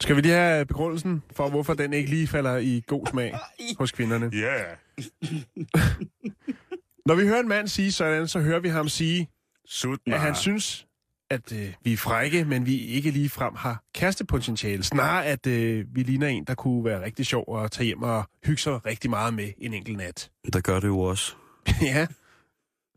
[0.00, 3.34] Skal vi lige have begrundelsen for, hvorfor den ikke lige falder i god smag
[3.78, 4.30] hos kvinderne?
[4.32, 4.38] Ja.
[4.38, 4.76] Yeah.
[7.06, 9.28] Når vi hører en mand sige sådan, så hører vi ham sige,
[9.66, 10.86] Sut at han synes,
[11.30, 14.82] at øh, vi er frække, men vi ikke lige frem har kærestepotentiale.
[14.82, 18.24] Snarere, at øh, vi ligner en, der kunne være rigtig sjov at tage hjem og
[18.44, 20.30] hygge sig rigtig meget med en enkelt nat.
[20.52, 21.34] der gør det jo også.
[21.82, 22.06] ja,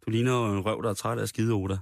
[0.06, 1.78] Du ligner jo en røv, der er træt af skide Oda.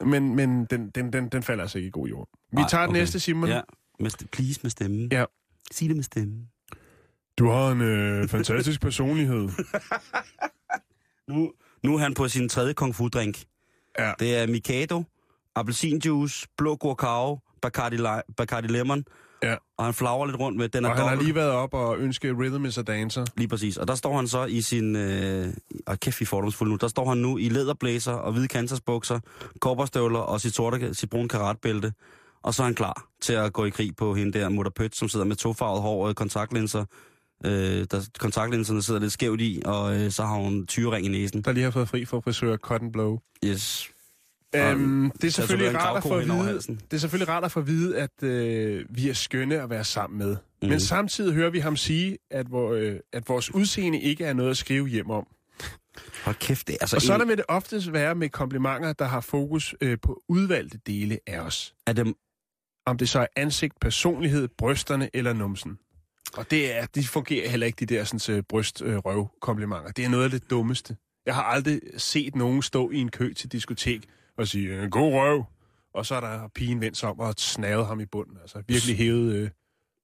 [0.00, 2.28] men, men den, den, den, den falder altså ikke i god jord.
[2.50, 3.00] Vi Nej, tager den okay.
[3.00, 3.48] næste, Simon.
[3.48, 3.60] Ja,
[4.02, 5.08] med, please med stemmen.
[5.12, 5.24] Ja.
[5.70, 6.48] Sig det med stemmen.
[7.38, 9.48] Du har en øh, fantastisk personlighed.
[11.28, 13.44] Nu, nu er han på sin tredje kung fu drink.
[13.98, 14.12] Ja.
[14.18, 15.02] Det er Mikado,
[15.56, 17.96] appelsinjuice, blå guacao, Bacardi,
[18.36, 19.04] Bacardi Lemon.
[19.42, 19.56] Ja.
[19.78, 21.26] Og han flager lidt rundt med, den er Og han har dobbelt.
[21.26, 23.24] lige været op og ønsket Rhythm is a Dancer.
[23.36, 23.76] Lige præcis.
[23.76, 24.96] Og der står han så i sin...
[24.96, 25.54] Øh,
[25.86, 26.76] og kæft, vi fordomsfulde nu.
[26.76, 29.20] Der står han nu i læderblæser og hvide kantersbukser,
[29.60, 31.92] kopperstøvler og sit, sorte, sit brune karatbælte.
[32.42, 34.96] Og så er han klar til at gå i krig på hende der, Mutter Pøt,
[34.96, 36.84] som sidder med tofarvet hår og kontaktlinser.
[37.44, 41.42] Øh, der, kontaktlinserne sidder lidt skævt i, og øh, så har hun tyrering i næsen.
[41.42, 43.18] Der lige har fået fri for frisør Cotton Blow.
[43.44, 43.88] Yes.
[44.54, 46.58] Øhm, det er selvfølgelig rart at få at vide,
[46.90, 49.84] det er selvfølgelig rart at få at vide, at øh, vi er skønne at være
[49.84, 50.36] sammen med.
[50.62, 50.68] Mm.
[50.68, 54.50] Men samtidig hører vi ham sige, at, vor, øh, at vores udseende ikke er noget
[54.50, 55.26] at skrive hjem om.
[56.24, 56.96] Hold kæft, det er altså...
[56.96, 60.78] Og sådan en- vil det oftest være med komplimenter, der har fokus øh, på udvalgte
[60.86, 61.74] dele af os.
[61.86, 62.14] er det,
[62.86, 65.78] Om det så er ansigt, personlighed, brysterne eller numsen.
[66.36, 69.90] Og det er, de fungerer heller ikke, de der sådan, øh, bryst-røv-komplimenter.
[69.92, 70.96] Det er noget af det dummeste.
[71.26, 74.04] Jeg har aldrig set nogen stå i en kø til diskotek
[74.38, 75.44] og sige, "Øh, god røv.
[75.94, 78.36] Og så er der pigen vendt sig om og snavet ham i bunden.
[78.40, 79.50] Altså virkelig hævet øh,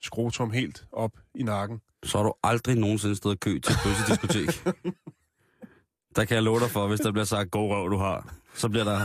[0.02, 1.80] skrotum helt op i nakken.
[2.04, 4.64] så har du aldrig nogensinde stået i kø til et bøssediskotek.
[6.16, 8.34] der kan jeg love dig for, hvis der bliver sagt, god røv, du har.
[8.54, 9.00] Så bliver der,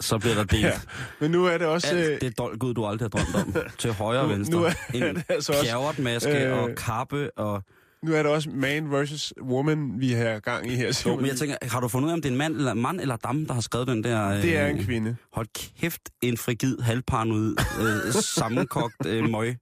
[0.00, 0.64] så bliver der delt.
[0.64, 0.72] Ja.
[1.20, 1.88] Men nu er det også...
[1.88, 3.62] Alt Øh, det dolgud, du aldrig har drømt om.
[3.78, 4.58] Til højre og venstre.
[4.58, 7.38] nu er en det altså også, øh, og kappe.
[7.38, 7.62] Og...
[8.02, 10.86] nu er det også man versus woman, vi har gang i her.
[10.86, 11.16] Jo, Simon.
[11.16, 13.00] men jeg tænker, har du fundet ud af, om det er en mand eller, mand
[13.00, 14.28] eller dame, der har skrevet den der...
[14.28, 15.16] Øh, det er en kvinde.
[15.32, 15.46] Hold
[15.80, 19.56] kæft, en frigid, halvparanoid, øh, sammenkogt øh, møg.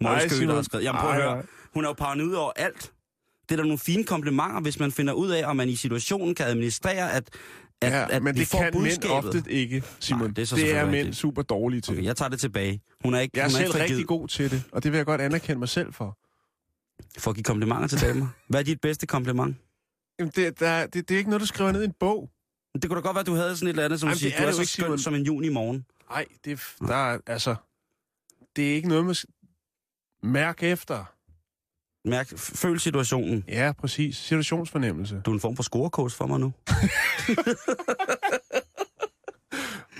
[0.00, 0.84] Møgskø, der har skrevet.
[0.84, 1.42] Jamen prøv at høre.
[1.74, 2.92] Hun er jo paranoid over alt.
[3.48, 6.34] Det er da nogle fine komplimenter, hvis man finder ud af, om man i situationen
[6.34, 7.30] kan administrere, at,
[7.82, 9.36] at, Ja, at men vi det får kan mænd budskabet.
[9.40, 10.20] ofte ikke, Simon.
[10.22, 11.16] Nej, det er så det er mænd rigtigt.
[11.16, 11.92] super dårlige til.
[11.94, 12.80] Okay, jeg tager det tilbage.
[13.04, 14.92] Hun er ikke, Jeg er hun er selv ikke rigtig god til det, og det
[14.92, 16.18] vil jeg godt anerkende mig selv for.
[17.18, 18.26] For at give komplimenter til damer.
[18.48, 19.56] Hvad er dit bedste kompliment?
[20.18, 22.30] Jamen, det, der, det, det er ikke noget, du skriver ned i en bog.
[22.82, 24.32] Det kunne da godt være, at du havde sådan et eller andet, som Jamen, siger,
[24.34, 24.98] er du er jo så ikke, skøn Simon.
[24.98, 25.84] som en juni morgen.
[26.10, 27.54] Nej, det, er der er, altså...
[28.56, 29.14] Det er ikke noget med...
[29.14, 29.26] s-
[30.22, 31.04] Mærk efter.
[32.08, 33.44] Mærk, føl situationen.
[33.48, 34.16] Ja, præcis.
[34.16, 35.22] Situationsfornemmelse.
[35.26, 36.52] Du er en form for scorekurs for mig nu.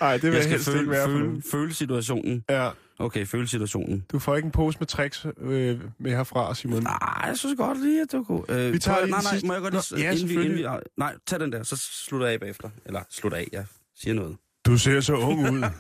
[0.01, 2.45] Nej, det vil Jeg jeg, skal helst ikke føle, være for føle, føle situationen.
[2.51, 4.05] Ja, Okay, føle situationen.
[4.13, 6.83] du får ikke en pose med tricks øh, med herfra, Simon.
[6.83, 8.43] Nej, jeg synes godt lige, at du kunne...
[8.49, 9.47] Øh, Vi tager prøv- nej, nej, sidste.
[9.47, 10.07] må jeg godt Nå, lige...
[10.07, 12.71] ja, inden vi, inden vi, nej, tag den der, så slutter jeg af bagefter.
[12.87, 13.65] Eller slutter af, jeg
[13.97, 14.37] siger noget.
[14.67, 15.61] Du ser så ung ud.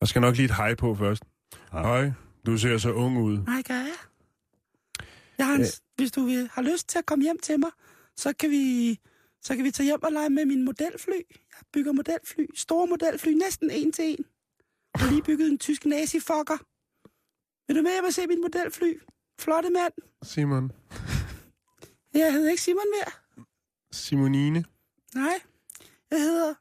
[0.00, 1.22] Jeg skal nok lige et hej på først.
[1.72, 2.12] Hej,
[2.46, 3.38] du ser så ung ud.
[3.46, 3.96] Hej, gør jeg.
[5.38, 5.66] Jeg har en, Øh.
[5.96, 7.70] hvis du vil, har lyst til at komme hjem til mig,
[8.16, 8.98] så kan vi,
[9.42, 11.12] så kan vi tage hjem og lege med min modelfly.
[11.30, 14.24] Jeg bygger modelfly, store modelfly, næsten en til en.
[14.94, 16.56] Jeg har lige bygget en tysk nazifokker.
[17.66, 19.00] Vil du med hjem og se min modelfly?
[19.40, 19.92] Flotte mand.
[20.22, 20.72] Simon.
[22.14, 23.12] Jeg hedder ikke Simon mere.
[23.92, 24.64] Simonine.
[25.14, 25.40] Nej,
[26.10, 26.54] jeg hedder...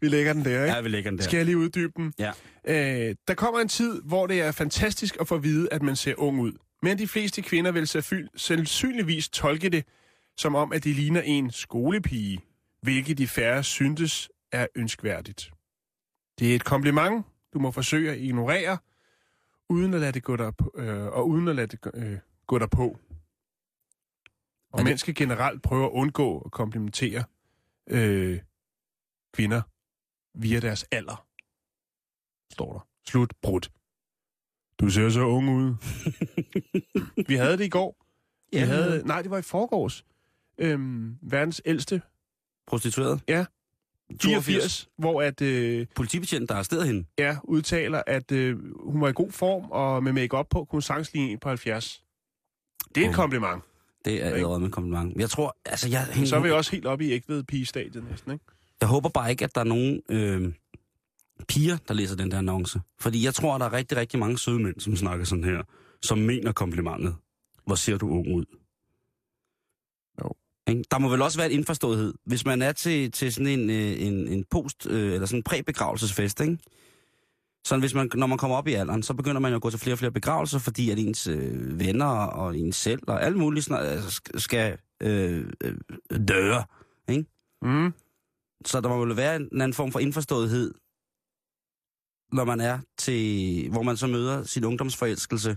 [0.00, 0.74] Vi lægger den der, ikke?
[0.74, 1.24] Ja, vi lægger den der.
[1.24, 2.12] Skal jeg lige uddybe den?
[2.18, 2.32] Ja.
[2.64, 5.96] Øh, der kommer en tid, hvor det er fantastisk at få at vide, at man
[5.96, 6.52] ser ung ud.
[6.82, 7.86] Men de fleste kvinder vil
[8.36, 9.84] sandsynligvis tolke det,
[10.36, 12.40] som om, at de ligner en skolepige,
[12.82, 15.50] hvilket de færre syntes er ønskværdigt.
[16.38, 18.78] Det er et kompliment, du må forsøge at ignorere,
[19.68, 22.18] uden at lade det gå der på, øh, og uden at lade det gå- øh,
[22.46, 22.98] gå der på.
[24.72, 27.24] Og det- skal generelt prøve at undgå at komplimentere
[27.90, 28.38] øh,
[29.34, 29.62] kvinder
[30.34, 31.26] via deres alder.
[32.52, 32.88] står der.
[33.10, 33.32] Slut.
[33.42, 33.70] Brudt.
[34.80, 35.74] Du ser så ung ud.
[37.28, 37.96] vi havde det i går.
[38.52, 40.04] Vi Ja, havde, nej, det var i forgårs.
[40.58, 42.02] Øhm, verdens ældste
[42.66, 43.22] Prostitueret.
[43.28, 43.44] Ja.
[44.10, 44.44] 82.
[44.44, 47.04] 84, hvor at, øh, Politibetjent, der arresterede hende.
[47.18, 48.58] ja, udtaler, at øh,
[48.90, 50.82] hun var i god form, og med make på kunne
[51.16, 52.04] hun på 70.
[52.94, 53.14] Det er et Oh.
[53.14, 53.62] kompliment.
[54.04, 55.16] Det er allerede med kompliment.
[55.16, 58.32] Jeg tror, altså jeg, Men så er vi også helt oppe i ægved pigestadiet næsten,
[58.32, 58.44] ikke?
[58.80, 60.52] Jeg håber bare ikke, at der er nogen øh,
[61.48, 62.80] piger, der læser den der annonce.
[63.00, 65.62] Fordi jeg tror, at der er rigtig, rigtig mange søde mænd, som snakker sådan her,
[66.02, 67.16] som mener komplimentet.
[67.66, 68.44] Hvor ser du ung ud?
[70.22, 70.34] Jo.
[70.90, 72.14] Der må vel også være et indforståethed.
[72.24, 75.42] Hvis man er til, til sådan en, øh, en, en post, øh, eller sådan en
[75.42, 76.58] præbegravelsesfest, ikke?
[77.64, 79.70] Så hvis man, når man kommer op i alderen, så begynder man jo at gå
[79.70, 83.36] til flere og flere begravelser, fordi at ens øh, venner og ens selv og alt
[83.36, 85.74] muligt øh, sk- skal øh, øh,
[86.28, 86.64] døre.
[87.08, 87.24] Ikke?
[87.62, 87.92] Mm.
[88.64, 90.74] Så der må vel være en anden form for indforståethed,
[92.32, 95.56] når man er til, hvor man så møder sin ungdomsforelskelse,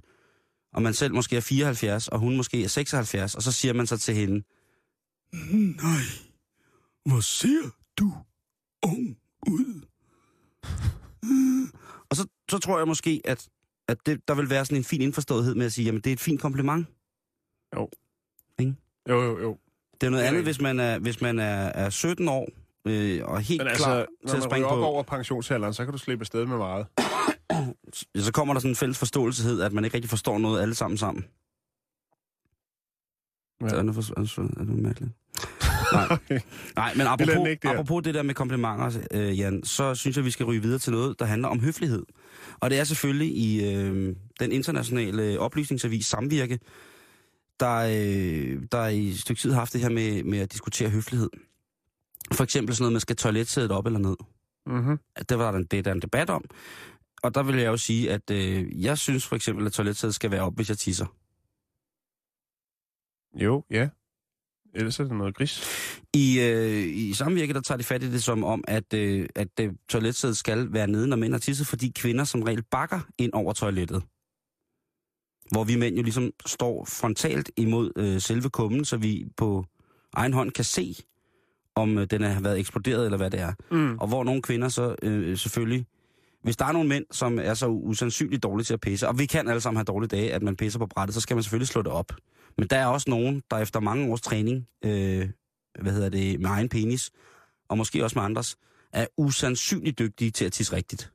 [0.74, 3.88] og man selv måske er 74, og hun måske er 76, og så siger man
[3.88, 4.44] så til hende,
[5.84, 6.04] Nej,
[7.06, 8.14] hvor ser du
[8.84, 9.82] ung ud?
[12.10, 13.48] og så, så tror jeg måske, at,
[13.88, 16.14] at det, der vil være sådan en fin indforståethed med at sige, jamen det er
[16.14, 16.88] et fint kompliment.
[19.10, 19.58] Jo, jo, jo.
[20.02, 22.50] Det er noget Det er andet, hvis man er, hvis man er, er 17 år,
[22.86, 24.86] øh, og helt Men klar altså, til når at man springe op på...
[24.86, 26.86] over pensionsalderen, så kan du slippe afsted med meget.
[28.26, 30.98] Så kommer der sådan en fælles forståelseshed, at man ikke rigtig forstår noget alle sammen
[30.98, 31.26] sammen.
[33.62, 33.68] Ja.
[33.68, 35.12] Er, det for, er, det for, er det mærkeligt?
[35.94, 36.42] Nej.
[36.76, 37.74] Nej, men apropos, ikke der.
[37.74, 40.92] apropos det der med komplimenter, øh, Jan, så synes jeg, vi skal ryge videre til
[40.92, 42.04] noget, der handler om høflighed.
[42.60, 46.60] Og det er selvfølgelig i øh, den internationale oplysningsavis Samvirke,
[47.60, 50.90] der, øh, der i et stykke tid har haft det her med, med at diskutere
[50.90, 51.30] høflighed.
[52.34, 54.16] For eksempel sådan noget med, skal toiletsædet op eller ned?
[54.66, 55.00] Mm-hmm.
[55.16, 56.44] at det var der en, det er der en debat om.
[57.24, 60.32] Og der vil jeg jo sige, at øh, jeg synes for eksempel, at toiletsædet skal
[60.32, 61.06] være op, hvis jeg tisser.
[63.44, 63.90] Jo, ja.
[64.76, 65.64] Ellers er det noget gris.
[66.14, 69.60] I, øh, i samvirke, der tager de fat i det som om, at, øh, at
[69.62, 73.34] øh, toiletsædet skal være nede, når mænd har tisset, fordi kvinder som regel bakker ind
[73.34, 74.04] over toilettet.
[75.52, 79.66] Hvor vi mænd jo ligesom står frontalt imod øh, selve kummen, så vi på
[80.14, 80.96] egen hånd kan se,
[81.76, 83.54] om øh, den har været eksploderet eller hvad det er.
[83.72, 83.98] Mm.
[83.98, 85.86] Og hvor nogle kvinder så øh, selvfølgelig...
[86.44, 89.26] Hvis der er nogle mænd, som er så usandsynligt dårlige til at pisse, og vi
[89.26, 91.68] kan alle sammen have dårlige dage, at man pisser på brættet, så skal man selvfølgelig
[91.68, 92.12] slå det op.
[92.58, 95.30] Men der er også nogen, der efter mange års træning, øh,
[95.82, 97.12] hvad hedder det, med egen penis,
[97.70, 98.56] og måske også med andres,
[98.94, 101.12] er usandsynligt dygtige til at tisse rigtigt.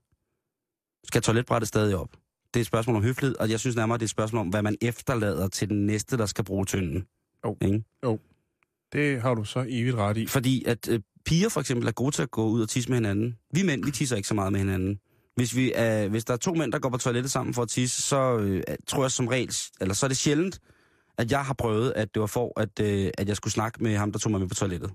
[1.04, 2.10] Skal toiletbrættet stadig op?
[2.54, 4.48] Det er et spørgsmål om høflighed, og jeg synes nærmere, det er et spørgsmål om,
[4.48, 7.06] hvad man efterlader til den næste, der skal bruge tynden.
[7.46, 7.56] Jo.
[7.62, 7.84] Ikke?
[8.92, 10.26] Det har du så evigt ret i.
[10.26, 12.96] Fordi at øh, piger for eksempel er gode til at gå ud og tisse med
[12.96, 13.38] hinanden.
[13.54, 15.00] Vi mænd, vi tisser ikke så meget med hinanden.
[15.36, 17.68] Hvis, vi er, hvis der er to mænd, der går på toilettet sammen for at
[17.68, 20.60] tisse, så øh, tror jeg som regel, eller så er det sjældent,
[21.18, 23.96] at jeg har prøvet, at det var for, at, øh, at jeg skulle snakke med
[23.96, 24.90] ham, der tog mig med på toilettet.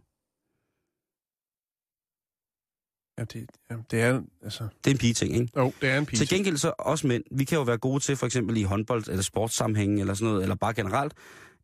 [3.18, 4.68] Ja, det, ja, det er, altså...
[4.84, 5.50] Det er en pige-ting, ikke?
[5.58, 6.18] Jo, det er en pige.
[6.18, 9.08] Til gengæld så også mænd, vi kan jo være gode til for eksempel i håndbold
[9.08, 11.14] eller sportssammenhæng eller sådan noget, eller bare generelt,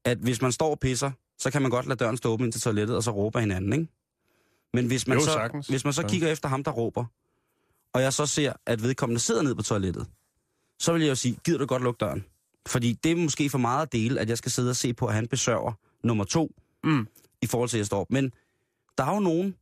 [0.05, 2.51] at hvis man står og pisser, så kan man godt lade døren stå åben ind
[2.53, 3.87] til toilettet, og så råber hinanden, ikke?
[4.73, 5.67] Men hvis man Jo, så, sagtens.
[5.67, 7.05] hvis man så kigger efter ham, der råber,
[7.93, 10.07] og jeg så ser, at vedkommende sidder ned på toilettet,
[10.79, 12.25] så vil jeg jo sige, gider du godt lukke døren?
[12.67, 15.05] Fordi det er måske for meget at dele, at jeg skal sidde og se på,
[15.05, 15.73] at han besørger
[16.03, 16.51] nummer to,
[16.83, 17.07] Mm.
[17.41, 18.11] i forhold til, at jeg står op.
[18.11, 18.31] Men
[18.97, 19.55] der er jo nogen,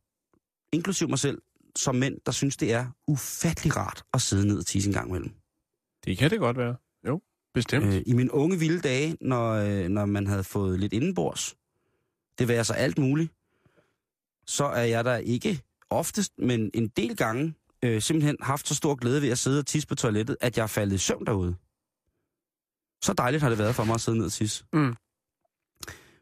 [0.72, 1.42] inklusiv mig selv,
[1.76, 5.08] som mænd, der synes, det er ufattelig rart at sidde ned og tisse en gang
[5.08, 5.30] imellem.
[6.04, 6.76] Det kan det godt være.
[7.08, 7.20] Jo,
[7.54, 7.86] bestemt.
[7.86, 11.56] Øh, I mine unge vilde dage, når, øh, når man havde fået lidt indenbords,
[12.38, 13.32] det var så alt muligt,
[14.46, 18.94] så er jeg der ikke oftest, men en del gange, øh, simpelthen haft så stor
[18.94, 21.56] glæde ved at sidde og tisse på toilettet, at jeg er faldet i søvn derude.
[23.04, 24.64] Så dejligt har det været for mig at sidde ned og tisse.
[24.72, 24.94] Mm.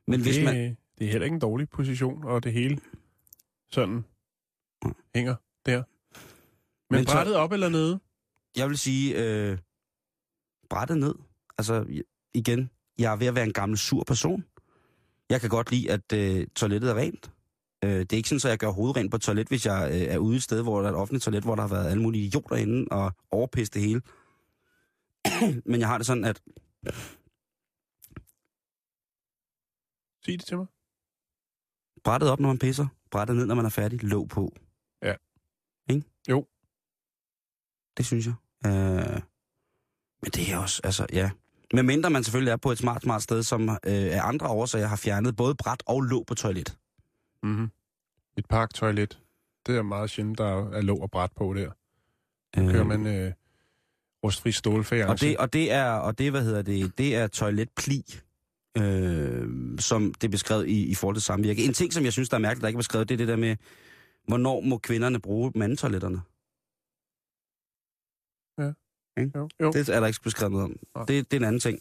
[0.06, 0.76] Men hvis det, man...
[0.98, 2.80] det er heller ikke en dårlig position, og det hele
[3.70, 4.04] sådan
[5.14, 5.34] hænger
[5.66, 5.76] der.
[5.76, 5.84] Men,
[6.90, 8.00] Men Men så- brættet op eller nede?
[8.56, 9.58] Jeg vil sige, øh,
[10.70, 11.14] brættet ned.
[11.58, 12.02] Altså,
[12.34, 14.44] igen, jeg er ved at være en gammel sur person.
[15.30, 17.30] Jeg kan godt lide, at øh, toilettet er rent.
[17.84, 19.90] Øh, det er ikke sådan, at jeg gør hovedet rent på et toilet, hvis jeg
[19.92, 21.90] øh, er ude et sted, hvor der er et offentligt toilet, hvor der har været
[21.90, 24.02] alle mulige idioter inde og overpisse det hele.
[25.70, 26.42] Men jeg har det sådan, at
[30.24, 30.66] Sig det til mig.
[32.04, 34.52] brættet op, når man pisser, brættet ned, når man er færdig, låg på.
[35.02, 35.14] Ja.
[35.90, 36.06] Ikke?
[36.28, 36.46] Jo.
[37.96, 38.34] Det synes jeg.
[38.66, 39.20] Øh,
[40.22, 41.30] men det er også, altså, ja.
[41.72, 44.86] Men mindre man selvfølgelig er på et smart, smart sted, som øh, af andre årsager
[44.86, 46.76] har fjernet både bræt og låg på toilet.
[47.42, 47.70] Mm-hmm.
[48.36, 49.18] Et parktoilet.
[49.66, 51.70] Det er meget sjældent, der er låg og bræt på der.
[52.56, 53.32] Kører man øh,
[54.24, 55.08] rustfri stålfærge.
[55.08, 58.04] og det, og det er, og det, hvad hedder det, det er toiletpli,
[58.78, 59.48] øh,
[59.78, 61.64] som det er beskrevet i, i forhold til samvirke.
[61.64, 63.28] En ting, som jeg synes, der er mærkeligt, der ikke er beskrevet, det er det
[63.28, 63.56] der med,
[64.28, 66.20] hvornår må kvinderne bruge mandetoiletterne?
[69.18, 69.38] Ikke?
[69.38, 69.72] Jo, jo.
[69.72, 71.06] Det er der ikke beskrevet noget om.
[71.06, 71.80] Det, det er en anden ting.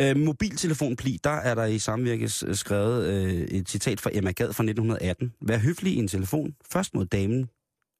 [0.00, 4.46] Øh, mobiltelefonpli, der er der i samvirke s- skrevet øh, et citat fra Emma Gad
[4.52, 5.32] fra 1918.
[5.40, 7.48] Vær høflig i en telefon, først mod damen.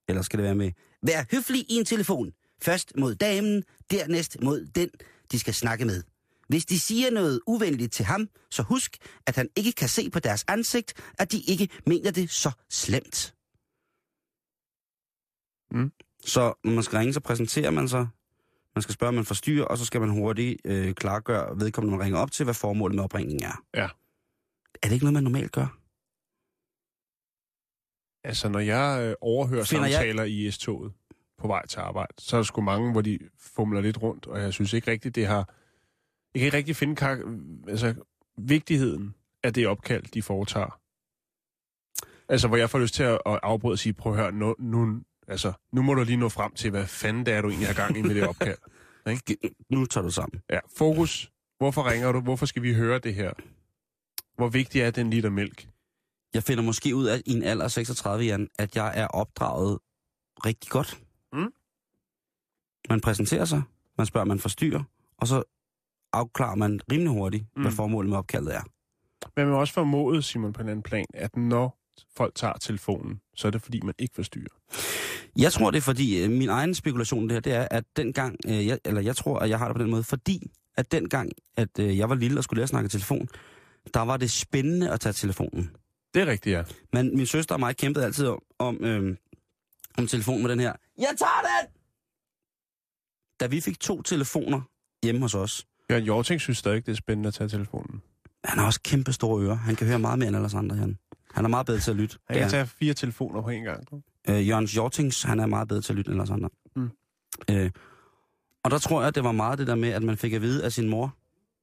[0.09, 4.67] Eller skal det være med, vær høflig i en telefon, først mod damen, dernæst mod
[4.75, 4.89] den,
[5.33, 6.03] de skal snakke med.
[6.49, 8.97] Hvis de siger noget uvenligt til ham, så husk,
[9.27, 13.35] at han ikke kan se på deres ansigt, at de ikke mener det så slemt.
[15.71, 15.91] Mm.
[16.25, 18.09] Så når man skal ringe, så præsenterer man sig.
[18.75, 22.05] Man skal spørge, om man forstyrrer, og så skal man hurtigt øh, klargøre vedkommende, man
[22.05, 23.65] ringer op til, hvad formålet med opringningen er.
[23.75, 23.89] Ja.
[24.83, 25.79] Er det ikke noget, man normalt gør?
[28.25, 30.93] Altså, når jeg øh, overhører Finder jeg- samtaler i S-toget
[31.39, 34.41] på vej til arbejde, så er der sgu mange, hvor de fumler lidt rundt, og
[34.41, 35.55] jeg synes ikke rigtigt, det har...
[36.35, 37.95] Jeg kan ikke rigtig finde kar- altså,
[38.39, 40.81] vigtigheden af det opkald, de foretager.
[42.29, 44.55] Altså, hvor jeg får lyst til at, at afbryde og sige, prøv at høre, nu,
[44.59, 47.69] nu, altså, nu må du lige nå frem til, hvad fanden det er, du egentlig
[47.69, 48.59] har gang i med det opkald.
[49.71, 50.43] Nu tager du sammen.
[50.51, 51.33] Ja, fokus.
[51.59, 52.21] Hvorfor ringer du?
[52.21, 53.33] Hvorfor skal vi høre det her?
[54.37, 55.69] Hvor vigtig er den liter mælk?
[56.35, 59.79] Jeg finder måske ud af i en alder af 36, Jan, at jeg er opdraget
[60.47, 61.03] rigtig godt.
[61.33, 61.53] Mm.
[62.89, 63.63] Man præsenterer sig,
[63.99, 64.83] man spørger, man forstyrrer,
[65.19, 65.43] og så
[66.13, 67.63] afklarer man rimelig hurtigt, mm.
[67.63, 68.63] hvad formålet med opkaldet er.
[69.37, 71.79] Men man må også formodet, Simon, på en anden plan, at når
[72.17, 74.47] folk tager telefonen, så er det fordi, man ikke forstyrrer.
[75.39, 78.37] Jeg tror, det er fordi, øh, min egen spekulation det her, det er, at dengang,
[78.49, 81.33] øh, jeg, eller jeg tror, at jeg har det på den måde, fordi at dengang,
[81.57, 83.29] at øh, jeg var lille og skulle lære at snakke telefon,
[83.95, 85.71] der var det spændende at tage telefonen.
[86.15, 86.65] Det er rigtigt, ja.
[86.93, 89.17] Men min søster og mig kæmpede altid om, om, øh,
[89.99, 90.73] om telefonen med den her.
[90.99, 91.73] Jeg tager den!
[93.41, 94.61] Da vi fik to telefoner
[95.03, 98.03] hjemme hos os, Jørgen Jorting synes stadig, det er spændende at tage telefonen.
[98.45, 99.55] han har også kæmpe store ører.
[99.55, 100.99] Han kan høre meget mere end alle os andre, Jan.
[101.33, 102.19] Han er meget bedre til at lytte.
[102.29, 103.85] Han Det kan tage fire telefoner på en gang.
[104.29, 106.49] Øh, Jørgens Jortings, han er meget bedre til at lytte end os andre.
[106.77, 106.91] Mm.
[107.51, 107.71] Øh,
[108.65, 110.65] og der tror jeg, det var meget det der med, at man fik at vide
[110.65, 111.17] af sin mor,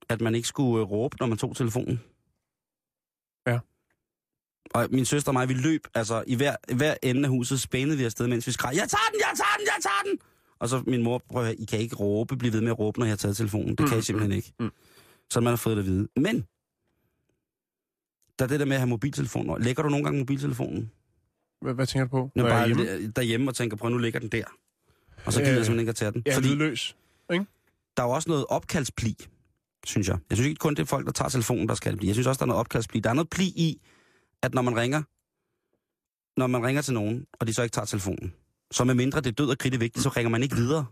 [0.10, 2.02] at man ikke skulle øh, råbe, når man tog telefonen.
[3.48, 3.60] Ja.
[4.74, 7.98] Og min søster og mig, vi løb, altså i hver, hver ende af huset spænede
[7.98, 10.20] vi afsted, mens vi skreg, jeg tager den, jeg tager den, jeg tager den!
[10.60, 12.80] Og så min mor, prøv at høre, I kan ikke råbe, blive ved med at
[12.80, 13.70] råbe, når jeg har taget telefonen.
[13.70, 14.54] Det mm, kan I simpelthen ikke.
[14.60, 14.72] mm.
[15.30, 16.08] Så man har fået det at vide.
[16.16, 16.46] Men,
[18.40, 19.58] der er det der med at have mobiltelefoner.
[19.58, 20.92] Lægger du nogle gange mobiltelefonen?
[21.62, 22.32] Hvad, hvad tænker du på?
[22.36, 22.84] Når er bare hjemme?
[22.84, 23.12] hjemme?
[23.16, 24.44] derhjemme og tænker, prøv nu ligger den der.
[25.26, 26.24] Og så Øh, gider jeg simpelthen ikke at tage den.
[26.26, 26.96] Ja, Fordi lydløs.
[27.98, 29.16] der er jo også noget opkaldspli,
[29.86, 30.18] synes jeg.
[30.30, 32.08] Jeg synes ikke kun, det er folk, der tager telefonen, der skal det blive.
[32.08, 33.00] Jeg synes også, der er noget opkaldspli.
[33.00, 33.82] Der er noget pli i,
[34.44, 35.02] at når man ringer,
[36.40, 38.34] når man ringer til nogen, og de så ikke tager telefonen,
[38.72, 40.86] så med mindre det er død og kridt vigtigt, så ringer man ikke videre.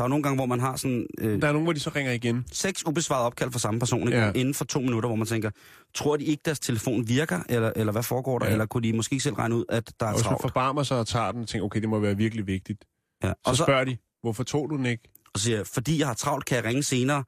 [0.00, 1.90] Der er nogle gange, hvor man har sådan øh, Der er nogen, hvor de så
[1.96, 2.44] ringer igen.
[2.52, 4.18] seks ubesvarede opkald fra samme person ikke?
[4.18, 4.32] Ja.
[4.34, 5.50] inden for to minutter, hvor man tænker,
[5.94, 8.52] tror de ikke, deres telefon virker, eller, eller hvad foregår der, Ja.
[8.52, 10.42] eller kunne de måske ikke selv regne ud, at der er Og hvis man travlt?
[10.42, 12.84] forbarmer sig og tager den og tænker, okay, det må være virkelig vigtigt.
[13.24, 13.28] Ja.
[13.28, 15.02] Så, Og så så, spørger de, hvorfor tog du den ikke?
[15.34, 17.24] og siger fordi jeg har travlt, kan jeg ringe senere.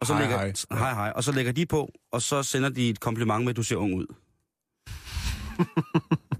[0.00, 0.52] Og så Hej, lægger, hej.
[0.78, 1.12] hej, hej.
[1.16, 3.76] Og så lægger de på, og så sender de et kompliment med, at du ser
[3.76, 4.06] ung ud.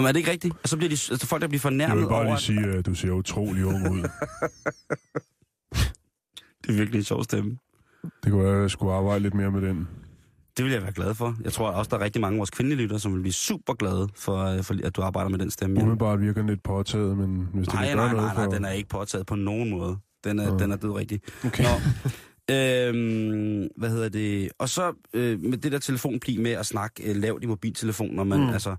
[0.00, 0.54] Jamen, er det ikke rigtigt?
[0.62, 2.34] Og så bliver de, altså, folk, der bliver fornærmet over...
[2.34, 4.02] at- sige, at du ser utrolig ung ud.
[6.62, 7.58] Det er virkelig en sjov stemme.
[8.24, 9.88] det kunne være, at jeg skulle arbejde lidt mere med den.
[10.56, 11.36] Det vil jeg være glad for.
[11.44, 13.74] Jeg tror også, der er rigtig mange af vores kvindelige lyttere, som vil blive super
[13.74, 15.80] glade for, øh, for at du arbejder med den stemme.
[15.80, 18.44] Umiddelbart virker den lidt påtaget, men hvis det Nej, kan nej, gøre nej, noget nej,
[18.44, 18.52] for...
[18.52, 19.96] den er ikke påtaget på nogen måde.
[20.24, 20.58] Den er, Nå.
[20.58, 21.20] den er død rigtig.
[21.46, 21.64] Okay.
[21.64, 21.70] Nå,
[22.54, 24.50] øhm, hvad hedder det?
[24.58, 28.24] Og så øh, med det der telefonpli med at snakke øh, lavt i mobiltelefonen, når
[28.24, 28.48] man, mm.
[28.48, 28.76] altså,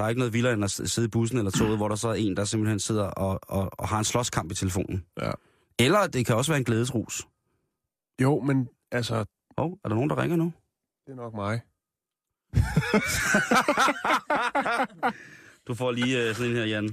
[0.00, 2.08] der er ikke noget vildere end at sidde i bussen eller toget, hvor der så
[2.08, 5.04] er en, der simpelthen sidder og, og, og har en slåskamp i telefonen.
[5.22, 5.30] Ja.
[5.78, 7.26] Eller det kan også være en glædesrus.
[8.22, 9.24] Jo, men altså,
[9.58, 10.52] Åh, oh, er der nogen, der ringer nu?
[11.06, 11.60] det er nok mig.
[15.68, 16.88] Du får lige øh, sådan en her, Jan.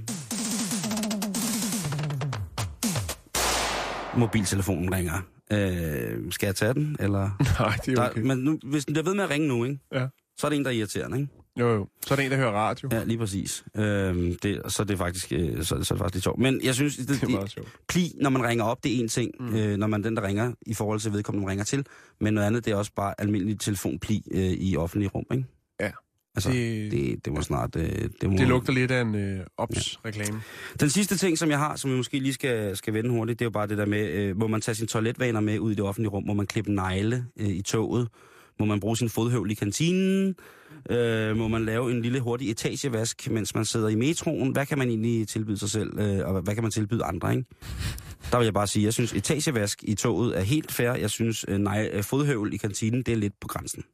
[4.16, 5.22] Mobiltelefonen ringer.
[5.52, 7.30] Øh, skal jeg tage den, eller?
[7.60, 8.20] Nej, det er okay.
[8.20, 9.78] Der, men nu, hvis den bliver ved med at ringe nu, ikke?
[9.92, 10.06] Ja.
[10.38, 11.32] så er det en, der er irriterende, ikke?
[11.58, 11.88] Jo, jo.
[12.06, 12.88] Så er der en, der hører radio.
[12.92, 13.64] Ja, lige præcis.
[13.76, 16.38] Øhm, det, så er det faktisk øh, så, så er det faktisk lidt sjovt.
[16.38, 17.68] Men jeg synes, det, Det er det, meget sjovt.
[17.88, 19.56] pli, når man ringer op, det er en ting, Mm.
[19.56, 21.86] øh, når man er den, der ringer, i forhold til vedkommende, man ringer til.
[22.20, 25.44] Men noget andet, det er også bare almindelig telefonpli øh, i offentlige rum, ikke?
[25.80, 25.90] Ja.
[26.34, 27.76] Altså, Det, det, det, det må snart...
[27.76, 27.82] Øh,
[28.20, 30.40] det, må, det lugter lidt af en øh, ops-reklame.
[30.80, 33.44] Den sidste ting, som jeg har, som vi måske lige skal, skal vende hurtigt, det
[33.44, 35.74] er jo bare det der med, øh, må man tage sine toiletvaner med ud i
[35.74, 38.08] det offentlige rum, må man klippe negle øh, i toget,
[38.60, 40.34] Må man bruge sin fodhøvl i kantinen?
[40.90, 44.52] Øh, må man lave en lille hurtig etagevask, mens man sidder i metroen?
[44.52, 47.44] Hvad kan man egentlig tilbyde sig selv, øh, og hvad kan man tilbyde andre, ikke?
[48.32, 50.92] Der vil jeg bare sige, jeg synes, etagevask i toget er helt fair.
[50.92, 53.84] Jeg synes, øh, nej, øh, fodhøvl i kantinen, det er lidt på grænsen.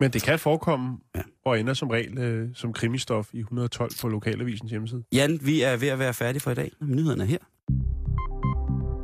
[0.00, 1.18] Men det kan forekomme, Ja.
[1.20, 1.24] ja.
[1.44, 5.04] og ender som regel øh, som krimistof i 112 på Lokalavisens hjemmeside.
[5.12, 6.72] Jan, vi er ved at være færdige for i dag.
[6.82, 7.38] Nyhederne er her.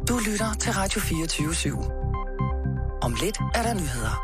[0.09, 3.03] Du lytter til Radio 24 /7.
[3.03, 4.15] Om lidt er der nyheder.